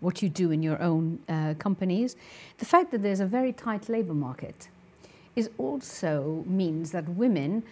[0.00, 2.16] what you do in your own uh, companies.
[2.58, 4.68] The fact that there's a very tight labour market
[5.34, 7.62] is also means that women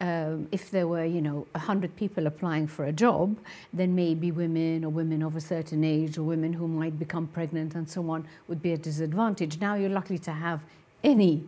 [0.00, 3.36] um, if there were, you know, 100 people applying for a job,
[3.72, 7.74] then maybe women or women of a certain age or women who might become pregnant
[7.74, 9.60] and so on would be at disadvantage.
[9.60, 10.60] Now you're lucky to have
[11.02, 11.44] any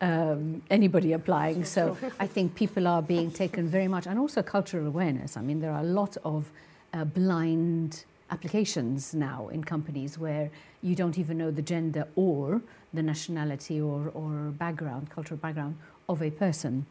[0.00, 1.64] um, anybody applying.
[1.64, 5.36] So I think people are being taken very much, and also cultural awareness.
[5.36, 6.52] I mean, there are a lot of
[6.94, 10.50] uh, blind applications now in companies where
[10.82, 12.60] you don't even know the gender or
[12.94, 15.76] the nationality or, or background, cultural background
[16.08, 16.86] of a person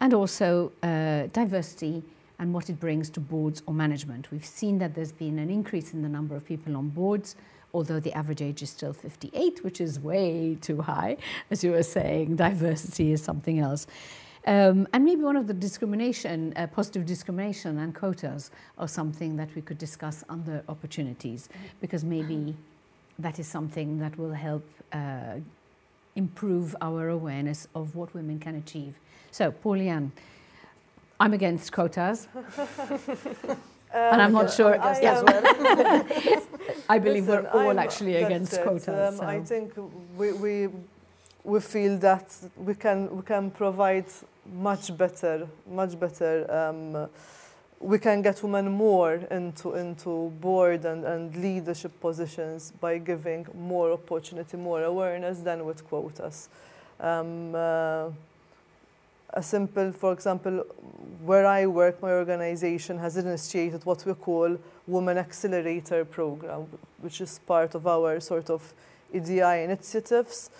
[0.00, 2.02] and also uh, diversity
[2.38, 4.30] and what it brings to boards or management.
[4.30, 7.36] We've seen that there's been an increase in the number of people on boards,
[7.72, 11.16] although the average age is still 58, which is way too high.
[11.50, 13.86] As you were saying, diversity is something else.
[14.46, 19.52] Um, and maybe one of the discrimination, uh, positive discrimination and quotas are something that
[19.56, 21.48] we could discuss under opportunities,
[21.80, 22.54] because maybe
[23.18, 25.40] that is something that will help uh,
[26.16, 28.98] improve our awareness of what women can achieve
[29.36, 30.12] so, Paulianne,
[31.20, 32.26] I'm against quotas.
[33.92, 34.80] and I'm not sure.
[34.80, 35.20] I, yeah.
[35.20, 36.06] well.
[36.88, 38.62] I believe Listen, we're all I'm- actually against it.
[38.62, 38.88] quotas.
[38.88, 39.24] Um, so.
[39.24, 39.74] I think
[40.16, 40.68] we, we,
[41.44, 44.06] we feel that we can, we can provide
[44.50, 46.50] much better, much better.
[46.50, 47.10] Um,
[47.80, 53.92] we can get women more into, into board and, and leadership positions by giving more
[53.92, 56.48] opportunity, more awareness than with quotas.
[56.98, 58.08] Um, uh,
[59.30, 60.64] a simple, for example,
[61.22, 64.56] where I work, my organization has initiated what we call
[64.86, 66.66] Women Accelerator Program,
[67.02, 68.72] which is part of our sort of
[69.12, 70.50] EDI initiatives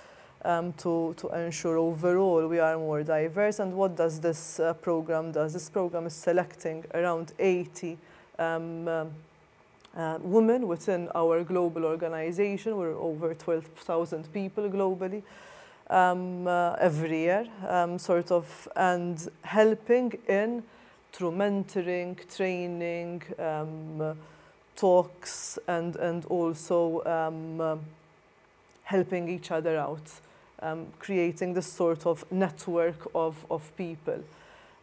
[0.47, 3.59] um, to, to ensure overall we are more diverse.
[3.59, 5.53] And what does this uh, program does?
[5.53, 7.99] This program is selecting around 80
[8.38, 9.11] um, um,
[9.97, 12.76] uh, women within our global organization.
[12.76, 15.22] We're over 12,000 people globally
[15.90, 20.62] um, uh, every year, um, sort of, and helping in
[21.12, 23.22] through mentoring, training,
[24.76, 27.78] talks, and, and also uh,
[28.86, 30.20] helping each other out,
[30.61, 34.22] um, creating this sort of network of, of people.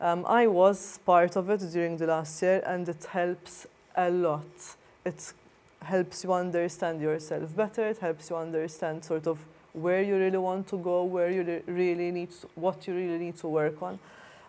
[0.01, 4.75] Um, I was part of it during the last year, and it helps a lot.
[5.05, 5.33] It
[5.81, 9.39] helps you understand yourself better, it helps you understand sort of
[9.73, 13.17] where you really want to go, where you re- really need, to, what you really
[13.17, 13.99] need to work on.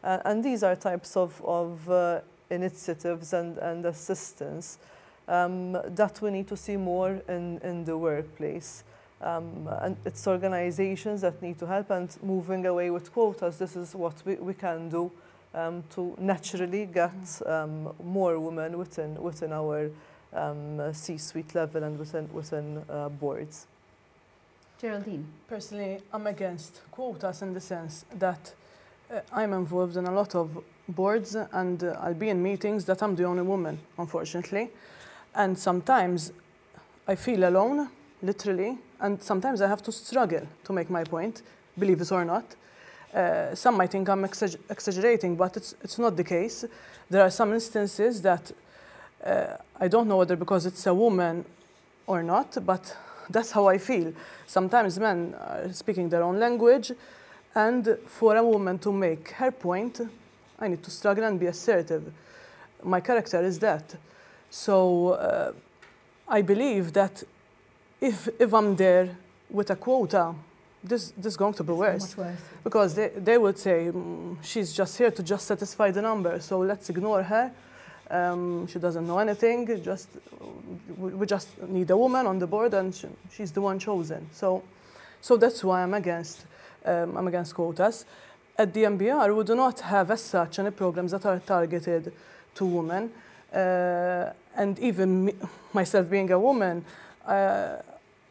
[0.03, 2.21] Uh, and these are types of, of uh,
[2.51, 4.79] initiatives and, and assistance
[5.27, 8.85] um, that we need to see more in, in the workplace.
[9.21, 13.95] Um, and it's organizations that need to help and moving away with quotas, this is
[13.95, 15.11] what we, we can do
[15.55, 19.91] um, to naturally get um, more women within, within our
[20.33, 23.67] um, C-suite level and within, within uh, boards.
[24.81, 25.27] Geraldine.
[25.49, 28.53] Personally, I'm against quotas in the sense that
[29.11, 33.03] uh, I'm involved in a lot of boards and uh, I'll be in meetings that
[33.03, 34.71] I'm the only woman, unfortunately.
[35.35, 36.33] And sometimes
[37.07, 37.89] I feel alone,
[38.25, 41.43] literally, and sometimes I have to struggle to make my point,
[41.79, 42.45] believe it or not.
[43.15, 46.65] Uh, some might think I'm exag- exaggerating, but it's, it's not the case.
[47.11, 48.51] There are some instances that
[49.25, 51.45] uh, I don't know whether because it's a woman
[52.07, 52.97] or not, but
[53.31, 54.13] that's how I feel.
[54.47, 56.93] Sometimes men are speaking their own language,
[57.55, 60.01] and for a woman to make her point,
[60.59, 62.13] I need to struggle and be assertive.
[62.83, 63.95] My character is that.
[64.51, 65.53] So uh,
[66.29, 67.23] I believe that
[68.05, 69.17] if, if I'm there
[69.51, 70.35] with a quota,
[70.83, 72.17] this, this is going to be worse.
[72.17, 72.41] Much worse.
[72.63, 76.59] Because they, they would say, "Mm, she's just here to just satisfy the number, so
[76.59, 77.51] let's ignore her.
[78.11, 79.83] Um, she doesn't know anything.
[79.83, 80.09] Just
[80.99, 84.29] we, we just need a woman on the board, and she, she's the one chosen.
[84.33, 84.63] So,
[85.23, 86.45] so that's why I'm against
[86.85, 88.05] um, I'm against quotas.
[88.57, 92.13] At the MBR, we do not have as such any programs that are targeted
[92.57, 93.11] to women.
[93.53, 95.33] Uh, and even me,
[95.73, 96.85] myself being a woman,
[97.27, 97.77] uh,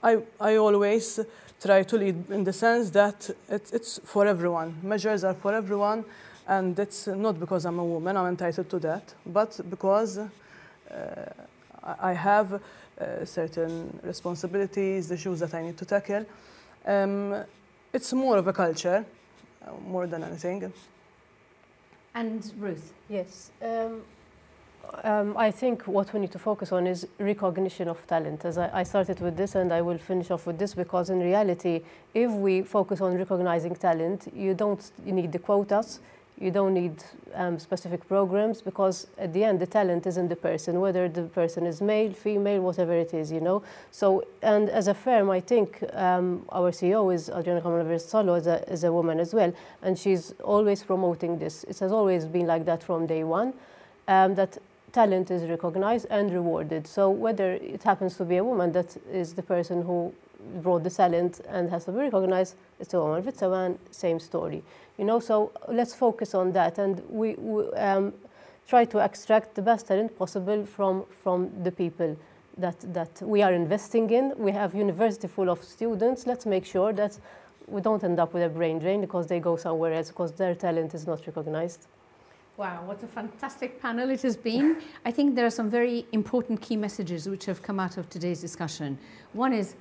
[0.04, 1.20] I, I always
[1.62, 4.78] try to lead in the sense that it, it's for everyone.
[4.84, 6.04] Measures are for everyone,
[6.48, 10.28] and it's not because I'm a woman, I'm entitled to that, but because uh,
[12.00, 16.26] I have uh, certain responsibilities, issues that I need to tackle.
[16.86, 17.44] Um,
[17.94, 19.06] it's more of a culture,
[19.66, 20.74] uh, more than anything.
[22.14, 22.94] And Ruth.
[23.10, 23.52] Yes.
[23.62, 24.02] Um,
[25.04, 28.46] um, I think what we need to focus on is recognition of talent.
[28.46, 31.20] As I, I started with this, and I will finish off with this because, in
[31.20, 31.82] reality,
[32.14, 36.00] if we focus on recognizing talent, you don't need the quotas.
[36.40, 37.04] You don't need
[37.36, 41.24] um, specific programs because at the end the talent is in the person, whether the
[41.24, 43.62] person is male, female, whatever it is, you know.
[43.92, 48.48] So, and as a firm, I think um, our CEO is Adriana Kamala Solo is
[48.48, 49.54] a, is a woman as well,
[49.84, 51.66] and she's always promoting this.
[51.66, 53.54] It has always been like that from day one,
[54.08, 54.58] um, that
[54.94, 56.88] talent is recognized and rewarded.
[56.88, 60.14] So whether it happens to be a woman that is the person who
[60.62, 63.20] brought the talent and has to be recognized, it's a woman.
[63.20, 64.64] If it's a man, same story.
[64.98, 68.14] You know, so let's focus on that and we, we um,
[68.68, 72.16] try to extract the best talent possible from, from the people
[72.58, 74.34] that, that we are investing in.
[74.38, 76.28] We have university full of students.
[76.28, 77.18] Let's make sure that
[77.68, 80.54] we don't end up with a brain drain because they go somewhere else because their
[80.54, 81.88] talent is not recognized.
[82.56, 84.80] Wow, what a fantastic panel it has been.
[85.06, 88.42] I think there are some very important key messages which have come out of today's
[88.42, 89.00] discussion.
[89.34, 89.74] One is,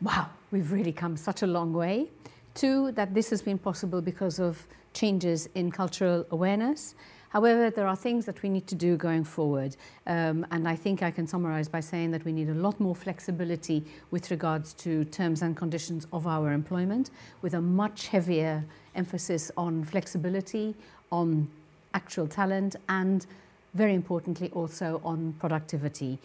[0.00, 2.08] wow, we've really come such a long way.
[2.54, 4.64] Two, that this has been possible because of
[4.94, 6.94] changes in cultural awareness.
[7.30, 9.76] However, there are things that we need to do going forward.
[10.06, 12.94] Um, and I think I can summarize by saying that we need a lot more
[12.94, 17.10] flexibility with regards to terms and conditions of our employment,
[17.42, 18.64] with a much heavier
[18.94, 20.76] emphasis on flexibility,
[21.10, 21.48] on
[21.94, 23.26] actual talent, and
[23.74, 26.18] very importantly, also on productivity.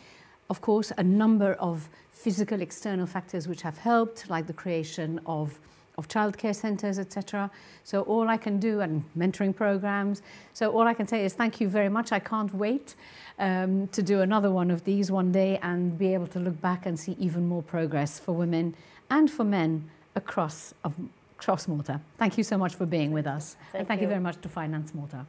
[0.49, 5.59] Of course, a number of physical external factors which have helped, like the creation of
[5.97, 7.49] of childcare centres, etc.
[7.83, 10.21] So all I can do, and mentoring programs.
[10.53, 12.11] So all I can say is thank you very much.
[12.11, 12.95] I can't wait
[13.39, 16.85] um, to do another one of these one day and be able to look back
[16.85, 18.75] and see even more progress for women
[19.09, 20.93] and for men across of,
[21.37, 22.01] across Malta.
[22.17, 23.55] Thank you so much for being with us.
[23.71, 24.05] Thank and thank you.
[24.05, 25.25] you very much to Finance Malta.